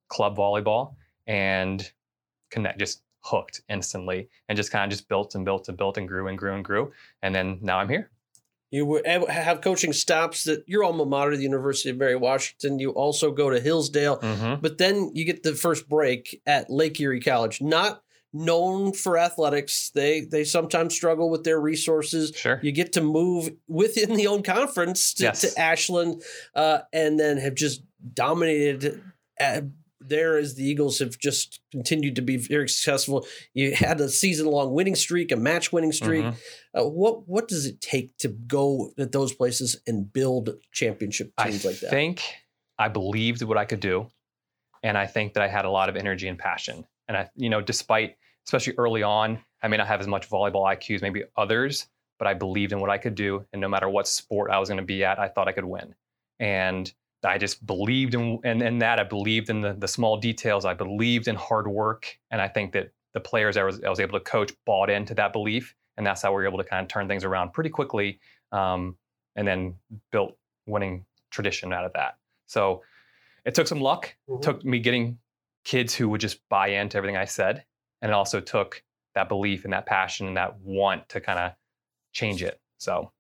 club 0.10 0.36
volleyball 0.36 0.96
and 1.28 1.92
connect 2.52 2.80
just 2.80 3.02
hooked 3.22 3.62
instantly 3.70 4.30
and 4.50 4.56
just 4.56 4.72
kind 4.72 4.84
of 4.84 4.96
just 4.96 5.08
built 5.10 5.36
and 5.36 5.46
built 5.46 5.68
and 5.68 5.78
built 5.78 5.98
and 5.98 6.08
grew 6.08 6.28
and 6.28 6.38
grew 6.38 6.54
and 6.54 6.64
grew 6.64 6.92
and 7.24 7.34
then 7.34 7.58
now 7.62 7.80
i'm 7.80 7.90
here 7.90 8.12
you 8.76 9.02
have 9.30 9.62
coaching 9.62 9.94
stops 9.94 10.48
at 10.48 10.68
your 10.68 10.84
alma 10.84 11.06
mater, 11.06 11.38
the 11.38 11.44
University 11.44 11.92
of 11.92 11.98
Mary 11.98 12.18
Washington. 12.18 12.78
You 12.78 12.92
also 12.92 13.32
go 13.32 13.50
to 13.50 13.60
Hillsdale, 13.60 14.18
mm-hmm. 14.18 14.62
but 14.62 14.78
then 14.78 15.12
you 15.14 15.24
get 15.24 15.44
the 15.44 15.54
first 15.54 15.88
break 15.88 16.42
at 16.46 16.70
Lake 16.70 17.00
Erie 17.00 17.22
College. 17.22 17.62
Not 17.62 18.04
known 18.34 18.92
for 18.92 19.18
athletics. 19.18 19.92
They 19.96 20.22
they 20.22 20.44
sometimes 20.44 20.94
struggle 20.94 21.30
with 21.30 21.46
their 21.46 21.60
resources. 21.60 22.34
Sure. 22.36 22.60
You 22.62 22.74
get 22.74 22.92
to 22.94 23.02
move 23.02 23.50
within 23.70 24.16
the 24.16 24.28
own 24.28 24.44
conference 24.44 25.14
to, 25.16 25.24
yes. 25.24 25.42
to 25.42 25.60
Ashland, 25.60 26.22
uh, 26.54 26.80
and 26.92 27.18
then 27.18 27.38
have 27.38 27.56
just 27.56 27.82
dominated. 28.14 29.02
There 30.02 30.38
as 30.38 30.56
the 30.56 30.64
Eagles 30.64 31.00
have 31.00 31.18
just 31.18 31.62
continued 31.72 32.16
to 32.18 32.22
be 32.22 32.38
very 32.38 32.68
successful. 32.70 33.26
You 33.54 33.74
had 33.74 34.00
a 34.02 34.10
season 34.10 34.48
long 34.48 34.74
winning 34.74 34.96
streak, 34.96 35.32
a 35.32 35.36
match 35.36 35.72
winning 35.72 35.92
streak. 35.92 36.26
Mm-hmm. 36.26 36.80
Uh, 36.80 36.88
what 36.88 37.28
what 37.28 37.48
does 37.48 37.66
it 37.66 37.82
take 37.82 38.18
to 38.18 38.28
go 38.28 38.92
at 38.98 39.12
those 39.12 39.34
places 39.34 39.80
and 39.88 40.12
build 40.12 40.50
championship 40.72 41.32
teams 41.42 41.66
I 41.66 41.70
like 41.70 41.80
that? 41.80 41.88
I 41.88 41.92
think 41.92 42.24
I 42.78 42.90
believed 42.90 43.42
what 43.42 43.58
I 43.58 43.66
could 43.66 43.80
do, 43.80 44.08
and 44.84 44.98
I 44.98 45.08
think 45.08 45.34
that 45.34 45.44
I 45.44 45.48
had 45.48 45.66
a 45.66 45.70
lot 45.70 45.90
of 45.90 45.96
energy 45.96 46.28
and 46.28 46.38
passion. 46.38 46.86
And 47.08 47.16
I, 47.16 47.30
you 47.36 47.50
know, 47.50 47.62
despite 47.62 48.18
especially 48.46 48.74
early 48.78 49.04
on. 49.04 49.40
I 49.62 49.68
may 49.68 49.78
not 49.78 49.88
have 49.88 50.00
as 50.00 50.08
much 50.08 50.30
volleyball 50.30 50.66
IQ 50.66 50.96
as 50.96 51.02
maybe 51.02 51.24
others, 51.36 51.88
but 52.20 52.28
I 52.28 52.34
believed 52.34 52.72
in 52.72 52.80
what 52.80 52.90
I 52.90 52.98
could 52.98 53.16
do. 53.16 53.46
And 53.52 53.62
no 53.62 53.68
matter 53.68 53.90
what 53.90 54.08
sport 54.08 54.52
I 54.52 54.60
was 54.60 54.70
going 54.70 54.78
to 54.78 54.86
be 54.86 55.04
at, 55.04 55.20
I 55.20 55.28
thought 55.28 55.48
I 55.48 55.52
could 55.52 55.66
win. 55.66 55.96
And 56.40 56.92
I 57.26 57.38
just 57.38 57.66
believed 57.66 58.14
in, 58.14 58.40
in, 58.44 58.62
in 58.62 58.80
that. 58.80 59.00
I 59.00 59.04
believed 59.04 59.50
in 59.50 59.62
the, 59.62 59.74
the 59.74 59.88
small 59.88 60.18
details. 60.18 60.66
I 60.66 60.74
believed 60.74 61.28
in 61.28 61.36
hard 61.36 61.68
work. 61.68 62.18
And 62.32 62.42
I 62.42 62.48
think 62.48 62.74
that 62.74 62.92
the 63.14 63.20
players 63.20 63.58
I 63.58 63.64
was, 63.64 63.82
I 63.84 63.90
was 63.90 64.00
able 64.00 64.18
to 64.20 64.24
coach 64.24 64.54
bought 64.66 64.90
into 64.90 65.14
that 65.16 65.34
belief. 65.34 65.76
And 65.98 66.06
that's 66.06 66.22
how 66.22 66.32
we 66.32 66.36
were 66.36 66.48
able 66.48 66.58
to 66.58 66.64
kind 66.64 66.84
of 66.84 66.88
turn 66.88 67.08
things 67.08 67.24
around 67.24 67.54
pretty 67.54 67.70
quickly 67.70 68.20
um, 68.52 68.98
and 69.36 69.48
then 69.48 69.76
built 70.12 70.38
winning 70.66 71.06
tradition 71.30 71.72
out 71.74 71.86
of 71.86 71.94
that. 71.94 72.18
So 72.48 72.84
it 73.46 73.56
took 73.56 73.68
some 73.68 73.80
luck. 73.80 74.16
Mm-hmm. 74.30 74.42
took 74.42 74.66
me 74.66 74.80
getting 74.80 75.18
kids 75.64 75.96
who 75.96 76.10
would 76.10 76.22
just 76.22 76.48
buy 76.50 76.68
into 76.68 76.98
everything 76.98 77.18
I 77.18 77.26
said 77.26 77.66
and 78.02 78.12
it 78.12 78.14
also 78.14 78.40
took 78.40 78.84
that 79.16 79.30
belief 79.30 79.64
and 79.64 79.74
that 79.74 79.86
passion 79.86 80.28
and 80.28 80.38
that 80.38 80.60
want 80.60 81.10
to 81.10 81.20
kind 81.20 81.40
of 81.40 81.54
change 82.14 82.44
it. 82.44 82.60
So 82.78 83.12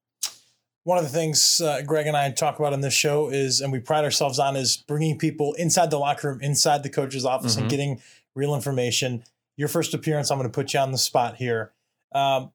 one 0.85 0.99
of 0.99 1.03
the 1.03 1.09
things 1.09 1.59
uh, 1.61 1.81
Greg 1.81 2.05
and 2.05 2.15
I 2.15 2.29
talk 2.29 2.59
about 2.59 2.71
on 2.71 2.81
this 2.81 2.93
show 2.93 3.29
is, 3.29 3.59
and 3.59 3.71
we 3.71 3.79
pride 3.79 4.03
ourselves 4.03 4.37
on, 4.37 4.55
is 4.55 4.77
bringing 4.77 5.17
people 5.17 5.53
inside 5.53 5.89
the 5.89 5.97
locker 5.97 6.29
room, 6.29 6.41
inside 6.41 6.83
the 6.83 6.89
coach's 6.89 7.25
office, 7.25 7.53
mm-hmm. 7.53 7.61
and 7.61 7.69
getting 7.71 8.01
real 8.35 8.53
information. 8.53 9.23
Your 9.57 9.67
first 9.67 9.95
appearance, 9.95 10.29
I'm 10.29 10.37
going 10.37 10.49
to 10.49 10.53
put 10.53 10.75
you 10.75 10.79
on 10.79 10.91
the 10.91 10.99
spot 10.99 11.37
here. 11.37 11.71
Um, 12.13 12.51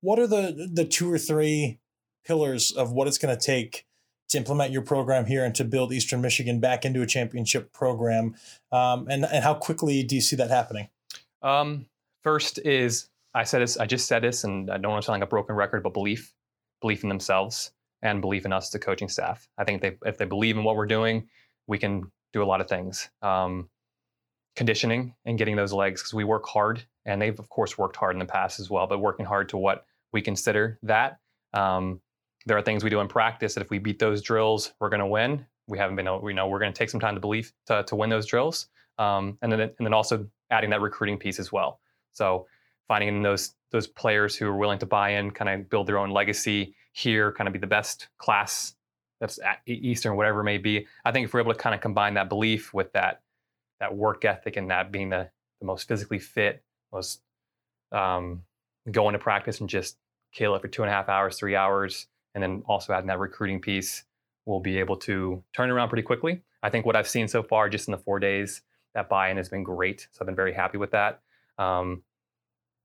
what 0.00 0.18
are 0.18 0.26
the 0.26 0.68
the 0.72 0.84
two 0.84 1.10
or 1.10 1.18
three 1.18 1.78
pillars 2.24 2.72
of 2.72 2.90
what 2.90 3.06
it's 3.06 3.18
going 3.18 3.36
to 3.36 3.40
take 3.40 3.86
to 4.30 4.38
implement 4.38 4.72
your 4.72 4.82
program 4.82 5.26
here 5.26 5.44
and 5.44 5.54
to 5.54 5.64
build 5.64 5.92
Eastern 5.92 6.20
Michigan 6.20 6.58
back 6.58 6.84
into 6.84 7.00
a 7.00 7.06
championship 7.06 7.72
program? 7.72 8.34
Um, 8.72 9.06
and 9.08 9.24
and 9.24 9.44
how 9.44 9.54
quickly 9.54 10.02
do 10.02 10.16
you 10.16 10.20
see 10.20 10.34
that 10.34 10.50
happening? 10.50 10.88
Um, 11.42 11.86
first 12.24 12.58
is 12.58 13.08
I 13.34 13.44
said 13.44 13.62
this, 13.62 13.76
I 13.76 13.86
just 13.86 14.08
said 14.08 14.24
this, 14.24 14.42
and 14.42 14.68
I 14.68 14.78
don't 14.78 14.90
want 14.90 15.02
to 15.04 15.06
sound 15.06 15.20
like 15.20 15.28
a 15.28 15.30
broken 15.30 15.54
record, 15.54 15.84
but 15.84 15.92
belief, 15.92 16.34
belief 16.80 17.02
in 17.02 17.08
themselves, 17.08 17.72
and 18.02 18.20
belief 18.20 18.44
in 18.44 18.52
us, 18.52 18.70
the 18.70 18.78
coaching 18.78 19.08
staff. 19.08 19.48
I 19.58 19.64
think 19.64 19.82
they, 19.82 19.96
if 20.06 20.18
they 20.18 20.24
believe 20.24 20.56
in 20.56 20.64
what 20.64 20.76
we're 20.76 20.86
doing, 20.86 21.28
we 21.66 21.78
can 21.78 22.10
do 22.32 22.42
a 22.42 22.46
lot 22.46 22.60
of 22.60 22.68
things. 22.68 23.08
Um, 23.22 23.68
conditioning 24.56 25.14
and 25.24 25.38
getting 25.38 25.54
those 25.54 25.72
legs 25.72 26.02
because 26.02 26.14
we 26.14 26.24
work 26.24 26.46
hard, 26.46 26.82
and 27.06 27.22
they've 27.22 27.38
of 27.38 27.48
course 27.48 27.78
worked 27.78 27.96
hard 27.96 28.14
in 28.14 28.18
the 28.18 28.24
past 28.24 28.58
as 28.60 28.68
well, 28.68 28.86
but 28.86 28.98
working 28.98 29.24
hard 29.24 29.48
to 29.50 29.56
what 29.56 29.84
we 30.12 30.20
consider 30.20 30.78
that. 30.82 31.18
Um, 31.52 32.00
there 32.46 32.56
are 32.56 32.62
things 32.62 32.82
we 32.82 32.90
do 32.90 33.00
in 33.00 33.08
practice 33.08 33.54
that 33.54 33.60
if 33.60 33.70
we 33.70 33.78
beat 33.78 33.98
those 33.98 34.22
drills, 34.22 34.72
we're 34.80 34.88
going 34.88 35.00
to 35.00 35.06
win. 35.06 35.46
We 35.66 35.78
haven't 35.78 35.96
been, 35.96 36.08
we 36.22 36.32
know 36.32 36.48
we're 36.48 36.58
going 36.58 36.72
to 36.72 36.78
take 36.78 36.90
some 36.90 37.00
time 37.00 37.14
to 37.14 37.20
believe 37.20 37.52
to, 37.66 37.84
to 37.84 37.94
win 37.94 38.10
those 38.10 38.26
drills, 38.26 38.68
um, 38.98 39.38
and 39.42 39.52
then 39.52 39.60
and 39.60 39.74
then 39.78 39.94
also 39.94 40.26
adding 40.50 40.70
that 40.70 40.80
recruiting 40.80 41.18
piece 41.18 41.38
as 41.38 41.52
well. 41.52 41.80
So 42.12 42.46
finding 42.88 43.22
those 43.22 43.54
those 43.70 43.86
players 43.86 44.36
who 44.36 44.46
are 44.46 44.56
willing 44.56 44.78
to 44.78 44.86
buy 44.86 45.10
in, 45.10 45.30
kind 45.30 45.48
of 45.50 45.68
build 45.68 45.86
their 45.86 45.98
own 45.98 46.10
legacy 46.10 46.74
here, 46.92 47.32
kind 47.32 47.46
of 47.46 47.52
be 47.52 47.58
the 47.58 47.66
best 47.66 48.08
class 48.18 48.74
that's 49.20 49.38
at 49.40 49.58
Eastern, 49.66 50.16
whatever 50.16 50.40
it 50.40 50.44
may 50.44 50.58
be. 50.58 50.86
I 51.04 51.12
think 51.12 51.26
if 51.26 51.34
we're 51.34 51.40
able 51.40 51.52
to 51.52 51.58
kind 51.58 51.74
of 51.74 51.80
combine 51.80 52.14
that 52.14 52.28
belief 52.28 52.72
with 52.72 52.92
that 52.92 53.22
that 53.80 53.94
work 53.94 54.24
ethic 54.24 54.56
and 54.56 54.70
that 54.70 54.90
being 54.90 55.10
the, 55.10 55.30
the 55.60 55.66
most 55.66 55.86
physically 55.86 56.18
fit, 56.18 56.64
most 56.92 57.20
um, 57.92 58.42
going 58.90 59.12
to 59.12 59.18
practice 59.18 59.60
and 59.60 59.68
just 59.68 59.96
kill 60.32 60.54
it 60.56 60.62
for 60.62 60.68
two 60.68 60.82
and 60.82 60.90
a 60.90 60.92
half 60.92 61.08
hours, 61.08 61.36
three 61.36 61.54
hours, 61.54 62.06
and 62.34 62.42
then 62.42 62.62
also 62.66 62.92
adding 62.92 63.06
that 63.06 63.18
recruiting 63.18 63.60
piece, 63.60 64.04
we'll 64.46 64.60
be 64.60 64.78
able 64.78 64.96
to 64.96 65.42
turn 65.54 65.70
around 65.70 65.88
pretty 65.88 66.02
quickly. 66.02 66.42
I 66.62 66.70
think 66.70 66.86
what 66.86 66.96
I've 66.96 67.08
seen 67.08 67.28
so 67.28 67.42
far, 67.42 67.68
just 67.68 67.86
in 67.86 67.92
the 67.92 67.98
four 67.98 68.18
days, 68.18 68.62
that 68.94 69.08
buy-in 69.08 69.36
has 69.36 69.48
been 69.48 69.62
great. 69.62 70.08
So 70.10 70.18
I've 70.20 70.26
been 70.26 70.34
very 70.34 70.52
happy 70.52 70.78
with 70.78 70.90
that. 70.90 71.20
Um, 71.56 72.02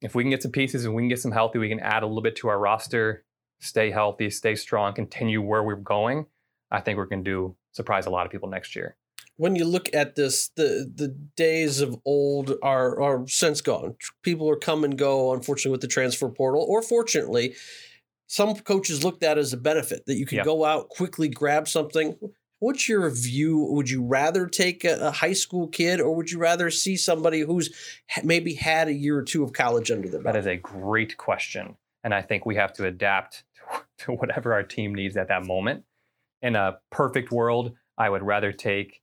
if 0.03 0.13
we 0.13 0.23
can 0.23 0.29
get 0.29 0.41
some 0.43 0.51
pieces 0.51 0.85
and 0.85 0.93
we 0.93 1.01
can 1.01 1.09
get 1.09 1.19
some 1.19 1.31
healthy, 1.31 1.59
we 1.59 1.69
can 1.69 1.79
add 1.79 2.03
a 2.03 2.05
little 2.05 2.21
bit 2.21 2.35
to 2.37 2.49
our 2.49 2.59
roster, 2.59 3.23
stay 3.59 3.89
healthy, 3.89 4.29
stay 4.29 4.53
strong, 4.53 4.93
continue 4.93 5.41
where 5.41 5.63
we're 5.63 5.75
going. 5.75 6.25
I 6.69 6.81
think 6.81 6.97
we're 6.97 7.05
going 7.05 7.23
to 7.23 7.29
do 7.29 7.55
surprise 7.71 8.05
a 8.05 8.09
lot 8.09 8.25
of 8.25 8.31
people 8.31 8.49
next 8.49 8.75
year. 8.75 8.97
When 9.37 9.55
you 9.55 9.65
look 9.65 9.89
at 9.95 10.15
this, 10.15 10.49
the 10.49 10.91
the 10.93 11.07
days 11.35 11.81
of 11.81 11.95
old 12.05 12.53
are 12.61 13.01
are 13.01 13.27
since 13.27 13.61
gone. 13.61 13.95
People 14.21 14.47
are 14.49 14.57
come 14.57 14.83
and 14.83 14.95
go, 14.97 15.33
unfortunately, 15.33 15.71
with 15.71 15.81
the 15.81 15.87
transfer 15.87 16.29
portal, 16.29 16.63
or 16.67 16.83
fortunately, 16.83 17.55
some 18.27 18.53
coaches 18.55 19.03
looked 19.03 19.23
at 19.23 19.39
as 19.39 19.51
a 19.51 19.57
benefit 19.57 20.05
that 20.05 20.15
you 20.15 20.27
can 20.27 20.37
yep. 20.37 20.45
go 20.45 20.65
out 20.65 20.89
quickly, 20.89 21.29
grab 21.29 21.67
something. 21.67 22.15
What's 22.63 22.87
your 22.87 23.09
view? 23.09 23.57
Would 23.71 23.89
you 23.89 24.05
rather 24.05 24.47
take 24.47 24.85
a, 24.85 25.07
a, 25.07 25.11
high 25.11 25.33
school 25.33 25.67
kid 25.67 25.99
or 25.99 26.15
would 26.15 26.31
you 26.31 26.39
rather 26.39 26.71
see 26.71 26.95
somebody 26.95 27.41
who's 27.41 27.69
maybe 28.23 28.53
had 28.53 28.87
a 28.87 28.93
year 28.93 29.17
or 29.17 29.21
two 29.21 29.43
of 29.43 29.51
college 29.51 29.91
under 29.91 30.07
their 30.07 30.21
belt? 30.21 30.33
That 30.33 30.39
is 30.39 30.47
a 30.47 30.55
great 30.55 31.17
question. 31.17 31.75
And 32.05 32.13
I 32.13 32.21
think 32.21 32.45
we 32.45 32.55
have 32.55 32.71
to 32.75 32.85
adapt 32.87 33.43
to 33.99 34.13
whatever 34.13 34.53
our 34.53 34.63
team 34.63 34.95
needs 34.95 35.17
at 35.17 35.27
that 35.27 35.45
moment. 35.45 35.83
In 36.41 36.55
a 36.55 36.79
perfect 36.89 37.33
world, 37.33 37.73
I 37.97 38.09
would 38.09 38.23
rather 38.23 38.53
take 38.53 39.01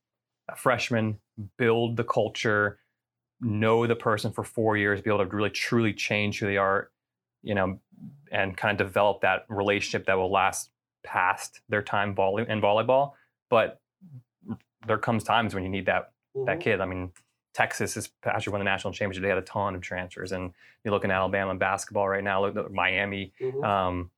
a 0.49 0.57
freshman, 0.57 1.19
build 1.59 1.99
the 1.99 2.05
culture, 2.05 2.79
know 3.43 3.87
the 3.87 3.95
person 3.95 4.33
for 4.33 4.43
four 4.43 4.79
years, 4.79 5.03
be 5.03 5.11
able 5.11 5.23
to 5.23 5.37
really 5.37 5.51
truly 5.51 5.93
change 5.93 6.39
who 6.39 6.47
they 6.47 6.57
are, 6.57 6.91
you 7.43 7.55
know, 7.55 7.79
and 8.33 8.57
kind 8.57 8.81
of 8.81 8.87
develop 8.87 9.21
that 9.21 9.45
relationship 9.51 10.07
that 10.07 10.17
will 10.17 10.33
last 10.33 10.71
past 11.05 11.61
their 11.69 11.83
time 11.83 12.15
volley- 12.15 12.49
in 12.49 12.63
volleyball 12.63 13.13
but 13.51 13.81
there 14.87 14.99
comes 14.99 15.25
times 15.25 15.55
when 15.55 15.63
you 15.63 15.69
need 15.69 15.87
that 15.87 16.13
mm-hmm. 16.37 16.47
that 16.47 16.61
kid. 16.61 16.81
I 16.81 16.87
mean, 16.87 17.13
Texas 17.53 17.97
is 17.97 18.11
actually 18.25 18.53
won 18.53 18.61
the 18.61 18.65
national 18.65 18.93
championship. 18.93 19.23
They 19.23 19.29
had 19.29 19.39
a 19.39 19.43
ton 19.43 19.75
of 19.75 19.83
transfers, 19.83 20.33
and 20.33 20.53
you 20.85 20.91
look 20.91 21.05
at 21.05 21.11
Alabama 21.11 21.55
basketball 21.55 22.09
right 22.09 22.25
now. 22.25 22.45
Look 22.45 22.57
at 22.57 22.73
Miami. 22.73 23.33
Mm-hmm. 23.41 23.65
Um, 23.65 24.11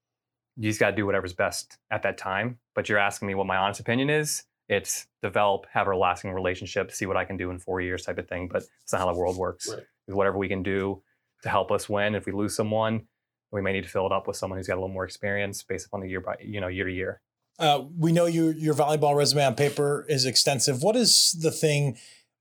you 0.56 0.68
just 0.68 0.78
got 0.78 0.90
to 0.90 0.96
do 0.96 1.06
whatever's 1.06 1.32
best 1.32 1.78
at 1.90 2.02
that 2.02 2.18
time. 2.18 2.58
But 2.74 2.88
you're 2.88 2.98
asking 2.98 3.28
me 3.28 3.34
what 3.34 3.46
my 3.46 3.56
honest 3.56 3.80
opinion 3.80 4.10
is. 4.10 4.44
It's 4.68 5.06
develop, 5.22 5.66
have 5.72 5.86
a 5.86 5.96
lasting 5.96 6.32
relationship, 6.32 6.92
see 6.92 7.06
what 7.06 7.16
I 7.16 7.24
can 7.24 7.36
do 7.36 7.50
in 7.50 7.58
four 7.58 7.80
years, 7.80 8.04
type 8.04 8.18
of 8.18 8.28
thing. 8.28 8.48
But 8.48 8.64
it's 8.82 8.92
not 8.92 9.00
how 9.00 9.12
the 9.12 9.18
world 9.18 9.36
works. 9.36 9.68
Right. 9.68 9.84
Whatever 10.06 10.38
we 10.38 10.48
can 10.48 10.62
do 10.62 11.02
to 11.42 11.48
help 11.48 11.70
us 11.70 11.88
win. 11.88 12.14
If 12.14 12.26
we 12.26 12.32
lose 12.32 12.54
someone, 12.54 13.02
we 13.50 13.60
may 13.60 13.72
need 13.72 13.84
to 13.84 13.88
fill 13.88 14.06
it 14.06 14.12
up 14.12 14.26
with 14.26 14.36
someone 14.36 14.58
who's 14.58 14.66
got 14.66 14.74
a 14.74 14.80
little 14.80 14.88
more 14.88 15.04
experience 15.04 15.62
based 15.62 15.86
upon 15.86 16.00
the 16.00 16.08
year 16.08 16.20
by 16.20 16.36
you 16.40 16.60
know 16.60 16.68
year 16.68 16.86
to 16.86 16.92
year. 16.92 17.20
Uh, 17.62 17.84
we 17.96 18.10
know 18.10 18.26
you, 18.26 18.48
your 18.50 18.74
volleyball 18.74 19.16
resume 19.16 19.44
on 19.44 19.54
paper 19.54 20.04
is 20.08 20.26
extensive. 20.26 20.82
What 20.82 20.96
is 20.96 21.38
the 21.40 21.52
thing 21.52 21.96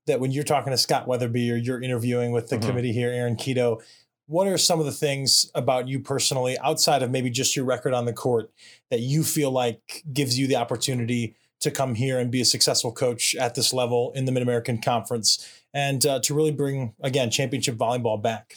that 0.08 0.18
when 0.18 0.32
you're 0.32 0.42
talking 0.42 0.72
to 0.72 0.76
Scott 0.76 1.06
Wetherbee 1.06 1.52
or 1.52 1.54
you're 1.54 1.80
interviewing 1.80 2.32
with 2.32 2.48
the 2.48 2.56
mm-hmm. 2.56 2.68
committee 2.68 2.92
here, 2.92 3.08
Aaron 3.08 3.36
Keto, 3.36 3.80
what 4.26 4.48
are 4.48 4.58
some 4.58 4.80
of 4.80 4.84
the 4.84 4.90
things 4.90 5.48
about 5.54 5.86
you 5.86 6.00
personally, 6.00 6.58
outside 6.58 7.04
of 7.04 7.12
maybe 7.12 7.30
just 7.30 7.54
your 7.54 7.64
record 7.64 7.94
on 7.94 8.04
the 8.04 8.12
court, 8.12 8.50
that 8.90 8.98
you 8.98 9.22
feel 9.22 9.52
like 9.52 10.02
gives 10.12 10.36
you 10.36 10.48
the 10.48 10.56
opportunity 10.56 11.36
to 11.60 11.70
come 11.70 11.94
here 11.94 12.18
and 12.18 12.32
be 12.32 12.40
a 12.40 12.44
successful 12.44 12.90
coach 12.90 13.36
at 13.36 13.54
this 13.54 13.72
level 13.72 14.10
in 14.16 14.24
the 14.24 14.32
Mid 14.32 14.42
American 14.42 14.80
Conference 14.80 15.48
and 15.72 16.04
uh, 16.04 16.18
to 16.18 16.34
really 16.34 16.50
bring, 16.50 16.94
again, 17.00 17.30
championship 17.30 17.76
volleyball 17.76 18.20
back? 18.20 18.56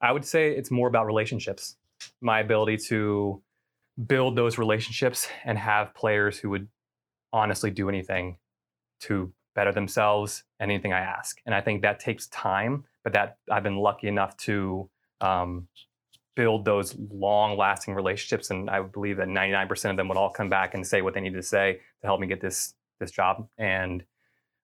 I 0.00 0.12
would 0.12 0.24
say 0.24 0.50
it's 0.52 0.70
more 0.70 0.88
about 0.88 1.04
relationships. 1.04 1.76
My 2.22 2.40
ability 2.40 2.78
to 2.88 3.42
build 4.04 4.36
those 4.36 4.58
relationships 4.58 5.28
and 5.44 5.58
have 5.58 5.94
players 5.94 6.38
who 6.38 6.50
would 6.50 6.68
honestly 7.32 7.70
do 7.70 7.88
anything 7.88 8.36
to 9.00 9.32
better 9.54 9.72
themselves 9.72 10.44
anything 10.60 10.92
I 10.92 11.00
ask. 11.00 11.40
And 11.46 11.54
I 11.54 11.60
think 11.60 11.82
that 11.82 11.98
takes 11.98 12.26
time, 12.28 12.84
but 13.02 13.14
that 13.14 13.38
I've 13.50 13.62
been 13.62 13.78
lucky 13.78 14.08
enough 14.08 14.36
to 14.38 14.90
um, 15.20 15.68
build 16.34 16.64
those 16.64 16.94
long 17.10 17.56
lasting 17.56 17.94
relationships. 17.94 18.50
And 18.50 18.68
I 18.68 18.82
believe 18.82 19.16
that 19.16 19.28
99% 19.28 19.90
of 19.90 19.96
them 19.96 20.08
would 20.08 20.18
all 20.18 20.30
come 20.30 20.50
back 20.50 20.74
and 20.74 20.86
say 20.86 21.00
what 21.00 21.14
they 21.14 21.20
needed 21.20 21.36
to 21.36 21.42
say 21.42 21.80
to 22.02 22.06
help 22.06 22.20
me 22.20 22.26
get 22.26 22.40
this, 22.40 22.74
this 23.00 23.10
job. 23.10 23.48
And 23.56 24.04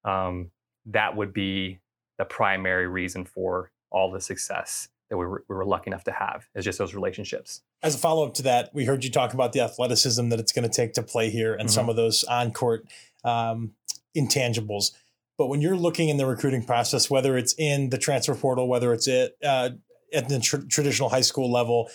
um, 0.04 0.50
that 0.86 1.16
would 1.16 1.32
be 1.32 1.80
the 2.18 2.24
primary 2.26 2.86
reason 2.86 3.24
for 3.24 3.72
all 3.90 4.10
the 4.10 4.20
success 4.20 4.88
that 5.12 5.18
we 5.18 5.26
were, 5.26 5.44
we 5.46 5.54
were 5.54 5.66
lucky 5.66 5.90
enough 5.90 6.04
to 6.04 6.10
have 6.10 6.48
is 6.54 6.64
just 6.64 6.78
those 6.78 6.94
relationships. 6.94 7.60
As 7.82 7.94
a 7.94 7.98
follow 7.98 8.26
up 8.26 8.32
to 8.34 8.42
that, 8.44 8.70
we 8.72 8.86
heard 8.86 9.04
you 9.04 9.10
talk 9.10 9.34
about 9.34 9.52
the 9.52 9.60
athleticism 9.60 10.30
that 10.30 10.40
it's 10.40 10.52
going 10.52 10.66
to 10.66 10.74
take 10.74 10.94
to 10.94 11.02
play 11.02 11.28
here 11.28 11.52
and 11.52 11.68
mm-hmm. 11.68 11.74
some 11.74 11.90
of 11.90 11.96
those 11.96 12.24
on 12.24 12.50
court 12.50 12.86
um, 13.22 13.72
intangibles. 14.16 14.92
But 15.36 15.48
when 15.48 15.60
you're 15.60 15.76
looking 15.76 16.08
in 16.08 16.16
the 16.16 16.24
recruiting 16.24 16.64
process, 16.64 17.10
whether 17.10 17.36
it's 17.36 17.54
in 17.58 17.90
the 17.90 17.98
transfer 17.98 18.34
portal, 18.34 18.68
whether 18.68 18.94
it's 18.94 19.06
at, 19.06 19.32
uh, 19.44 19.70
at 20.14 20.30
the 20.30 20.40
tr- 20.40 20.66
traditional 20.66 21.10
high 21.10 21.20
school 21.20 21.52
level, 21.52 21.90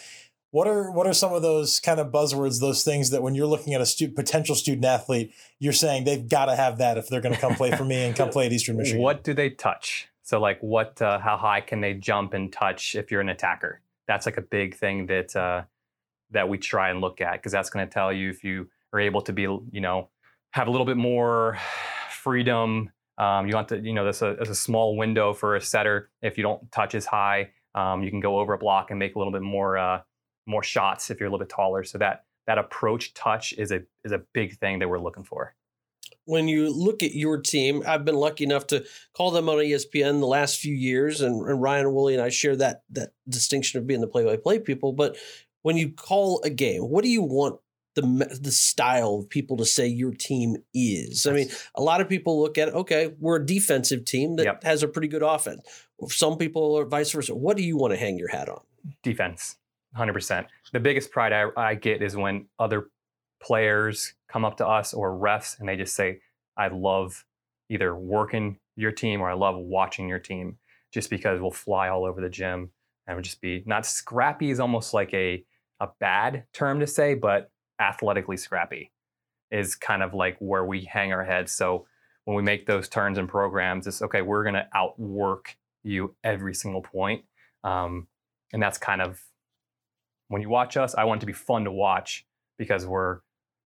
what 0.52 0.68
are 0.68 0.92
what 0.92 1.08
are 1.08 1.14
some 1.14 1.34
of 1.34 1.42
those 1.42 1.80
kind 1.80 2.00
of 2.00 2.12
buzzwords, 2.12 2.60
those 2.60 2.84
things 2.84 3.10
that 3.10 3.24
when 3.24 3.34
you're 3.34 3.48
looking 3.48 3.74
at 3.74 3.82
a 3.82 3.86
stu- 3.86 4.10
potential 4.10 4.54
student 4.54 4.86
athlete, 4.86 5.34
you're 5.58 5.74
saying 5.74 6.04
they've 6.04 6.30
got 6.30 6.46
to 6.46 6.56
have 6.56 6.78
that 6.78 7.00
if 7.00 7.10
they're 7.10 7.22
going 7.22 7.34
to 7.34 7.42
come 7.42 7.56
play 7.56 7.72
for 7.72 7.84
me 7.84 8.06
and 8.06 8.16
come 8.16 8.30
play 8.30 8.46
at 8.46 8.54
Eastern 8.54 8.78
Michigan? 8.78 9.02
What 9.04 9.24
do 9.24 9.34
they 9.34 9.50
touch? 9.50 10.08
So 10.28 10.42
like 10.42 10.60
what, 10.60 11.02
uh, 11.02 11.20
how 11.20 11.38
high 11.38 11.62
can 11.62 11.80
they 11.80 11.94
jump 11.94 12.34
and 12.34 12.52
touch 12.52 12.96
if 12.96 13.12
you're 13.12 13.22
an 13.22 13.30
attacker? 13.30 13.80
That's 14.10 14.26
like 14.26 14.36
a 14.36 14.42
big 14.42 14.76
thing 14.76 15.06
that 15.06 15.34
uh, 15.34 15.64
that 16.32 16.50
we 16.50 16.58
try 16.58 16.90
and 16.90 17.00
look 17.00 17.22
at 17.22 17.36
because 17.36 17.54
that's 17.54 17.70
going 17.70 17.88
to 17.88 17.90
tell 17.90 18.12
you 18.12 18.30
if 18.30 18.44
you 18.44 18.70
are 18.92 19.00
able 19.00 19.22
to 19.22 19.32
be, 19.32 19.44
you 19.44 19.80
know, 19.80 20.10
have 20.52 20.68
a 20.68 20.72
little 20.72 20.86
bit 20.86 20.98
more 20.98 21.58
freedom. 22.12 22.92
Um, 23.18 23.48
you 23.48 23.56
want 23.56 23.70
to, 23.70 23.80
you 23.80 23.94
know, 23.94 24.04
there's 24.04 24.22
a, 24.22 24.36
there's 24.36 24.50
a 24.50 24.56
small 24.56 24.98
window 24.98 25.32
for 25.32 25.56
a 25.56 25.62
setter. 25.62 26.10
If 26.22 26.36
you 26.38 26.44
don't 26.44 26.70
touch 26.74 26.94
as 26.94 27.06
high, 27.06 27.52
um, 27.74 28.04
you 28.04 28.10
can 28.10 28.20
go 28.20 28.38
over 28.38 28.52
a 28.52 28.58
block 28.58 28.92
and 28.92 29.00
make 29.00 29.16
a 29.16 29.20
little 29.20 29.32
bit 29.32 29.44
more 29.44 29.78
uh, 29.78 30.02
more 30.46 30.62
shots 30.62 31.10
if 31.10 31.22
you're 31.22 31.28
a 31.28 31.32
little 31.32 31.46
bit 31.46 31.50
taller. 31.50 31.86
So 31.86 32.00
that 32.00 32.26
that 32.48 32.58
approach 32.58 33.14
touch 33.14 33.54
is 33.54 33.72
a 33.72 33.82
is 34.04 34.12
a 34.12 34.22
big 34.34 34.58
thing 34.58 34.80
that 34.80 34.90
we're 34.90 35.00
looking 35.00 35.24
for 35.24 35.56
when 36.28 36.50
you 36.50 36.70
look 36.70 37.04
at 37.04 37.16
your 37.16 37.40
team, 37.40 37.82
I've 37.88 38.04
been 38.04 38.16
lucky 38.16 38.44
enough 38.44 38.68
to 38.68 38.86
call 39.16 39.32
them 39.32 39.48
on 39.48 39.58
ESPN 39.58 40.20
the 40.20 40.28
last 40.28 40.60
few 40.60 40.76
years, 40.76 41.22
and, 41.22 41.48
and 41.48 41.62
Ryan 41.62 41.94
Woolley 41.94 42.14
and 42.14 42.22
I 42.22 42.30
share 42.30 42.56
that 42.58 42.84
that 42.92 43.14
distinction 43.28 43.80
of 43.80 43.88
being 43.88 44.02
the 44.02 44.08
play-by-play 44.08 44.60
people. 44.60 44.92
But 44.92 45.18
when 45.62 45.78
you 45.78 45.90
call 45.90 46.42
a 46.44 46.50
game, 46.50 46.84
what 46.84 47.04
do 47.04 47.10
you 47.10 47.24
want 47.24 47.60
the 47.96 48.02
the 48.42 48.52
style 48.52 49.20
of 49.22 49.30
people 49.30 49.56
to 49.58 49.66
say 49.66 49.88
your 49.88 50.12
team 50.12 50.58
is? 50.74 51.26
I 51.26 51.32
mean, 51.32 51.50
a 51.76 51.82
lot 51.82 52.02
of 52.02 52.10
people 52.10 52.42
look 52.42 52.58
at 52.58 52.74
okay, 52.74 53.14
we're 53.20 53.38
a 53.38 53.46
defensive 53.46 54.04
team 54.04 54.36
that 54.36 54.44
yep. 54.44 54.64
has 54.66 54.84
a 54.84 54.88
pretty 54.88 55.08
good 55.08 55.24
offense. 55.24 55.62
Some 56.10 56.38
people 56.38 56.78
are 56.78 56.86
vice 56.86 57.12
versa. 57.12 57.36
What 57.36 57.56
do 57.56 57.64
you 57.64 57.78
want 57.78 57.94
to 57.94 57.98
hang 57.98 58.20
your 58.20 58.30
hat 58.30 58.50
on? 58.50 58.60
Defense, 59.02 59.56
hundred 59.96 60.14
percent. 60.14 60.48
The 60.74 60.82
biggest 60.82 61.10
pride 61.10 61.32
I, 61.32 61.46
I 61.56 61.76
get 61.76 62.04
is 62.04 62.18
when 62.18 62.48
other 62.60 62.90
players 63.42 64.14
come 64.28 64.46
up 64.46 64.58
to 64.58 64.68
us 64.68 64.94
or 64.94 65.12
refs 65.12 65.60
and 65.60 65.68
they 65.68 65.76
just 65.76 65.96
say, 65.96 66.20
I 66.58 66.68
love 66.68 67.26
either 67.70 67.96
working 67.96 68.58
your 68.76 68.92
team 68.92 69.22
or 69.22 69.30
I 69.30 69.34
love 69.34 69.58
watching 69.58 70.08
your 70.08 70.20
team 70.20 70.58
just 70.94 71.10
because 71.10 71.42
we'll 71.42 71.52
fly 71.52 71.90
all 71.90 72.06
over 72.06 72.22
the 72.22 72.30
gym 72.30 72.72
and 73.06 73.16
would 73.16 73.26
just 73.26 73.42
be 73.42 73.64
not 73.66 73.86
scrappy 73.86 74.50
is 74.50 74.60
almost 74.60 74.94
like 74.94 75.14
a 75.14 75.44
a 75.80 75.90
bad 76.00 76.44
term 76.54 76.80
to 76.80 76.88
say, 76.88 77.14
but 77.14 77.52
athletically 77.80 78.38
scrappy 78.38 78.92
is 79.52 79.76
kind 79.76 80.02
of 80.02 80.14
like 80.14 80.36
where 80.40 80.66
we 80.66 80.84
hang 80.84 81.14
our 81.14 81.24
heads. 81.24 81.52
So 81.52 81.86
when 82.26 82.36
we 82.36 82.44
make 82.44 82.66
those 82.66 82.90
turns 82.90 83.18
and 83.18 83.30
programs, 83.30 83.88
it's 83.88 84.02
okay, 84.02 84.22
we're 84.22 84.44
gonna 84.44 84.68
outwork 84.74 85.56
you 85.84 86.16
every 86.24 86.54
single 86.54 86.82
point. 86.82 87.24
Um, 87.64 88.08
and 88.54 88.62
that's 88.62 88.78
kind 88.78 89.02
of 89.02 89.22
when 90.30 90.42
you 90.42 90.50
watch 90.50 90.78
us, 90.78 90.96
I 90.96 91.06
want 91.06 91.20
it 91.20 91.22
to 91.22 91.26
be 91.26 91.34
fun 91.34 91.64
to 91.64 91.72
watch 91.72 92.26
because 92.58 92.86
we're, 92.86 93.20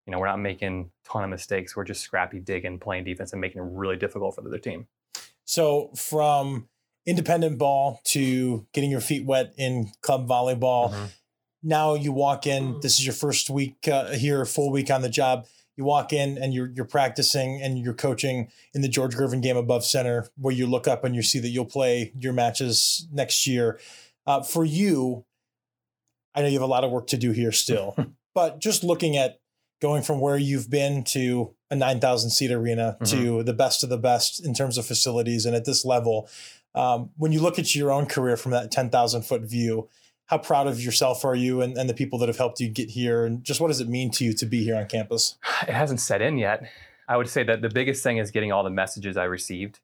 you 0.06 0.12
know, 0.12 0.20
we're 0.20 0.28
not 0.28 0.40
making 0.40 0.90
a 1.06 1.10
ton 1.10 1.24
of 1.24 1.30
mistakes. 1.30 1.76
We're 1.76 1.84
just 1.84 2.02
scrappy 2.02 2.40
digging, 2.40 2.80
playing 2.80 3.04
defense, 3.04 3.32
and 3.34 3.42
making 3.42 3.62
it 3.62 3.68
really 3.70 3.98
difficult 3.98 4.36
for 4.36 4.42
the 4.42 4.50
other 4.50 4.58
team. 4.58 4.88
So 5.46 5.92
from 5.96 6.70
independent 7.06 7.58
ball 7.58 8.02
to 8.06 8.66
getting 8.74 8.92
your 8.92 9.02
feet 9.02 9.26
wet 9.26 9.54
in 9.58 9.92
club 10.02 10.28
volleyball, 10.28 10.92
mm-hmm. 10.92 11.06
now 11.64 11.94
you 11.94 12.12
walk 12.12 12.48
in. 12.48 12.80
This 12.82 13.00
is 13.00 13.06
your 13.06 13.14
first 13.14 13.50
week 13.50 13.88
uh, 13.88 14.12
here, 14.12 14.46
full 14.46 14.72
week 14.72 14.90
on 14.90 15.02
the 15.02 15.10
job. 15.10 15.46
You 15.78 15.86
walk 15.86 16.14
in 16.14 16.38
and 16.38 16.54
you're 16.54 16.70
you're 16.76 16.86
practicing 16.86 17.62
and 17.62 17.80
you're 17.80 17.94
coaching 17.94 18.50
in 18.74 18.82
the 18.82 18.90
George 18.90 19.16
Gervin 19.16 19.44
GameAbove 19.44 19.84
Center, 19.84 20.30
where 20.38 20.54
you 20.54 20.68
look 20.68 20.88
up 20.88 21.04
and 21.04 21.16
you 21.16 21.22
see 21.22 21.40
that 21.40 21.50
you'll 21.50 21.66
play 21.66 22.12
your 22.18 22.34
matches 22.34 23.08
next 23.12 23.48
year. 23.48 23.80
Uh, 24.28 24.42
for 24.44 24.64
you, 24.64 25.26
I 26.36 26.42
know 26.42 26.48
you 26.48 26.54
have 26.54 26.62
a 26.62 26.68
lot 26.68 26.84
of 26.84 26.92
work 26.92 27.08
to 27.08 27.18
do 27.18 27.32
here 27.32 27.52
still, 27.52 27.96
but 28.36 28.60
just 28.60 28.84
looking 28.84 29.18
at 29.18 29.41
going 29.82 30.04
from 30.04 30.20
where 30.20 30.38
you've 30.38 30.70
been 30.70 31.04
to 31.04 31.54
a 31.70 31.76
9,000 31.76 32.30
seat 32.30 32.52
arena 32.52 32.98
mm-hmm. 33.02 33.18
to 33.18 33.44
the 33.44 33.54
best 33.54 33.84
of 33.84 33.90
the 33.90 33.98
best 33.98 34.46
in 34.46 34.54
terms 34.54 34.78
of 34.78 34.86
facilities 34.86 35.46
and 35.46 35.56
at 35.56 35.66
this 35.66 35.84
level, 35.84 36.30
um, 36.76 37.10
when 37.18 37.32
you 37.32 37.42
look 37.42 37.60
at 37.60 37.76
your 37.76 37.92
own 37.92 38.06
career 38.06 38.38
from 38.38 38.52
that 38.52 38.72
10,000 38.72 39.24
foot 39.24 39.42
view, 39.42 39.90
how 40.28 40.38
proud 40.38 40.68
of 40.68 40.80
yourself 40.80 41.26
are 41.26 41.36
you 41.36 41.62
and, 41.62 41.78
and 41.78 41.90
the 41.90 41.94
people 41.94 42.18
that 42.20 42.30
have 42.30 42.38
helped 42.38 42.62
you 42.62 42.70
get 42.70 42.92
here? 42.92 43.26
And 43.26 43.44
just 43.44 43.60
what 43.60 43.68
does 43.68 43.82
it 43.82 43.90
mean 43.90 44.12
to 44.12 44.24
you 44.24 44.34
to 44.34 44.46
be 44.46 44.64
here 44.64 44.78
on 44.78 44.86
campus? 44.86 45.38
It 45.68 45.74
hasn't 45.74 46.00
set 46.00 46.22
in 46.22 46.38
yet. 46.38 46.70
I 47.10 47.18
would 47.18 47.28
say 47.28 47.44
that 47.44 47.62
the 47.62 47.70
biggest 47.70 48.04
thing 48.04 48.18
is 48.18 48.32
getting 48.32 48.54
all 48.54 48.64
the 48.64 48.70
messages 48.70 49.18
I 49.18 49.26
received 49.26 49.80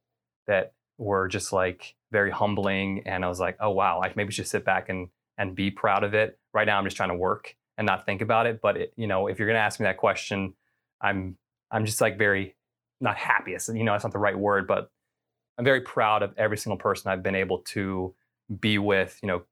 that 0.46 0.72
were 0.98 1.28
just 1.28 1.52
like 1.52 1.96
very 2.14 2.32
humbling. 2.32 3.04
And 3.06 3.26
I 3.26 3.28
was 3.28 3.42
like, 3.42 3.58
oh, 3.60 3.72
wow, 3.72 4.02
I 4.02 4.14
maybe 4.16 4.32
should 4.32 4.48
sit 4.48 4.64
back 4.64 4.88
and 4.88 5.10
and 5.38 5.54
be 5.54 5.70
proud 5.70 6.06
of 6.06 6.14
it. 6.14 6.40
Right 6.54 6.66
now, 6.66 6.78
I'm 6.78 6.86
just 6.86 6.96
trying 6.96 7.10
to 7.10 7.16
work 7.16 7.57
and 7.78 7.86
not 7.86 8.06
think 8.06 8.22
about 8.22 8.48
it. 8.48 8.62
But 8.62 8.78
it, 8.78 8.94
you 8.96 9.08
know, 9.08 9.28
if 9.28 9.40
you're 9.40 9.48
going 9.48 9.58
to 9.58 9.62
ask 9.62 9.80
me 9.80 9.86
that 9.86 9.98
question, 9.98 10.54
I'm 11.02 11.38
I'm 11.72 11.86
just 11.86 12.02
like 12.02 12.18
very 12.18 12.56
not 13.00 13.18
happiest. 13.18 13.74
You 13.74 13.84
know, 13.84 13.92
that's 13.92 14.04
not 14.04 14.14
the 14.14 14.20
right 14.20 14.38
word, 14.38 14.68
but 14.68 14.90
I'm 15.58 15.66
very 15.66 15.82
proud 15.82 16.24
of 16.24 16.34
every 16.38 16.58
single 16.58 16.78
person 16.78 17.12
I've 17.12 17.24
been 17.24 17.36
able 17.36 17.60
to 17.60 18.14
be 18.60 18.78
with. 18.78 19.20
You 19.22 19.28
know, 19.28 19.44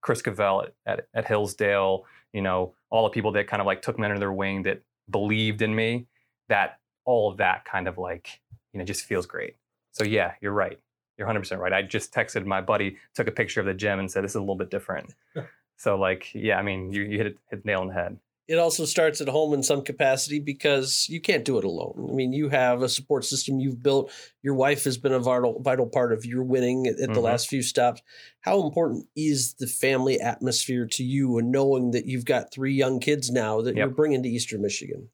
Chris 0.00 0.22
Cavell 0.22 0.62
at, 0.62 0.74
at, 0.86 1.06
at 1.14 1.28
Hillsdale. 1.28 2.04
You 2.32 2.42
know, 2.42 2.74
all 2.90 3.04
the 3.04 3.10
people 3.10 3.32
that 3.32 3.46
kind 3.46 3.60
of 3.60 3.66
like 3.66 3.82
took 3.82 3.98
me 3.98 4.04
under 4.04 4.18
their 4.18 4.32
wing 4.32 4.62
that 4.62 4.82
believed 5.10 5.62
in 5.62 5.74
me. 5.74 6.06
That 6.48 6.78
all 7.04 7.30
of 7.30 7.38
that 7.38 7.64
kind 7.64 7.88
of 7.88 7.98
like 7.98 8.40
you 8.72 8.78
know 8.78 8.84
just 8.84 9.04
feels 9.04 9.26
great. 9.26 9.56
So 9.92 10.04
yeah, 10.04 10.32
you're 10.40 10.52
right. 10.52 10.78
You're 11.18 11.28
100% 11.28 11.58
right. 11.58 11.72
I 11.72 11.82
just 11.82 12.12
texted 12.12 12.46
my 12.46 12.60
buddy, 12.60 12.96
took 13.14 13.28
a 13.28 13.30
picture 13.32 13.60
of 13.60 13.66
the 13.66 13.74
gym 13.74 13.98
and 13.98 14.10
said, 14.10 14.24
this 14.24 14.32
is 14.32 14.36
a 14.36 14.40
little 14.40 14.56
bit 14.56 14.70
different. 14.70 15.14
so, 15.82 15.96
like, 15.96 16.32
yeah, 16.32 16.60
I 16.60 16.62
mean, 16.62 16.92
you, 16.92 17.02
you 17.02 17.18
hit, 17.18 17.26
it, 17.26 17.38
hit 17.50 17.64
the 17.64 17.66
nail 17.68 17.80
on 17.80 17.88
the 17.88 17.94
head. 17.94 18.16
It 18.46 18.56
also 18.56 18.84
starts 18.84 19.20
at 19.20 19.28
home 19.28 19.52
in 19.52 19.64
some 19.64 19.82
capacity 19.82 20.38
because 20.38 21.08
you 21.08 21.20
can't 21.20 21.44
do 21.44 21.58
it 21.58 21.64
alone. 21.64 22.06
I 22.08 22.12
mean, 22.12 22.32
you 22.32 22.50
have 22.50 22.82
a 22.82 22.88
support 22.88 23.24
system 23.24 23.58
you've 23.58 23.82
built. 23.82 24.12
Your 24.42 24.54
wife 24.54 24.84
has 24.84 24.96
been 24.96 25.12
a 25.12 25.18
vital, 25.18 25.60
vital 25.60 25.88
part 25.88 26.12
of 26.12 26.24
your 26.24 26.44
winning 26.44 26.86
at, 26.86 26.94
at 26.94 27.00
mm-hmm. 27.00 27.14
the 27.14 27.20
last 27.20 27.48
few 27.48 27.62
stops. 27.62 28.00
How 28.42 28.62
important 28.62 29.06
is 29.16 29.54
the 29.54 29.66
family 29.66 30.20
atmosphere 30.20 30.86
to 30.92 31.02
you 31.02 31.38
and 31.38 31.50
knowing 31.50 31.90
that 31.90 32.06
you've 32.06 32.26
got 32.26 32.52
three 32.52 32.74
young 32.74 33.00
kids 33.00 33.32
now 33.32 33.60
that 33.62 33.74
yep. 33.74 33.76
you're 33.78 33.88
bringing 33.88 34.22
to 34.22 34.28
Eastern 34.28 34.62
Michigan? 34.62 35.08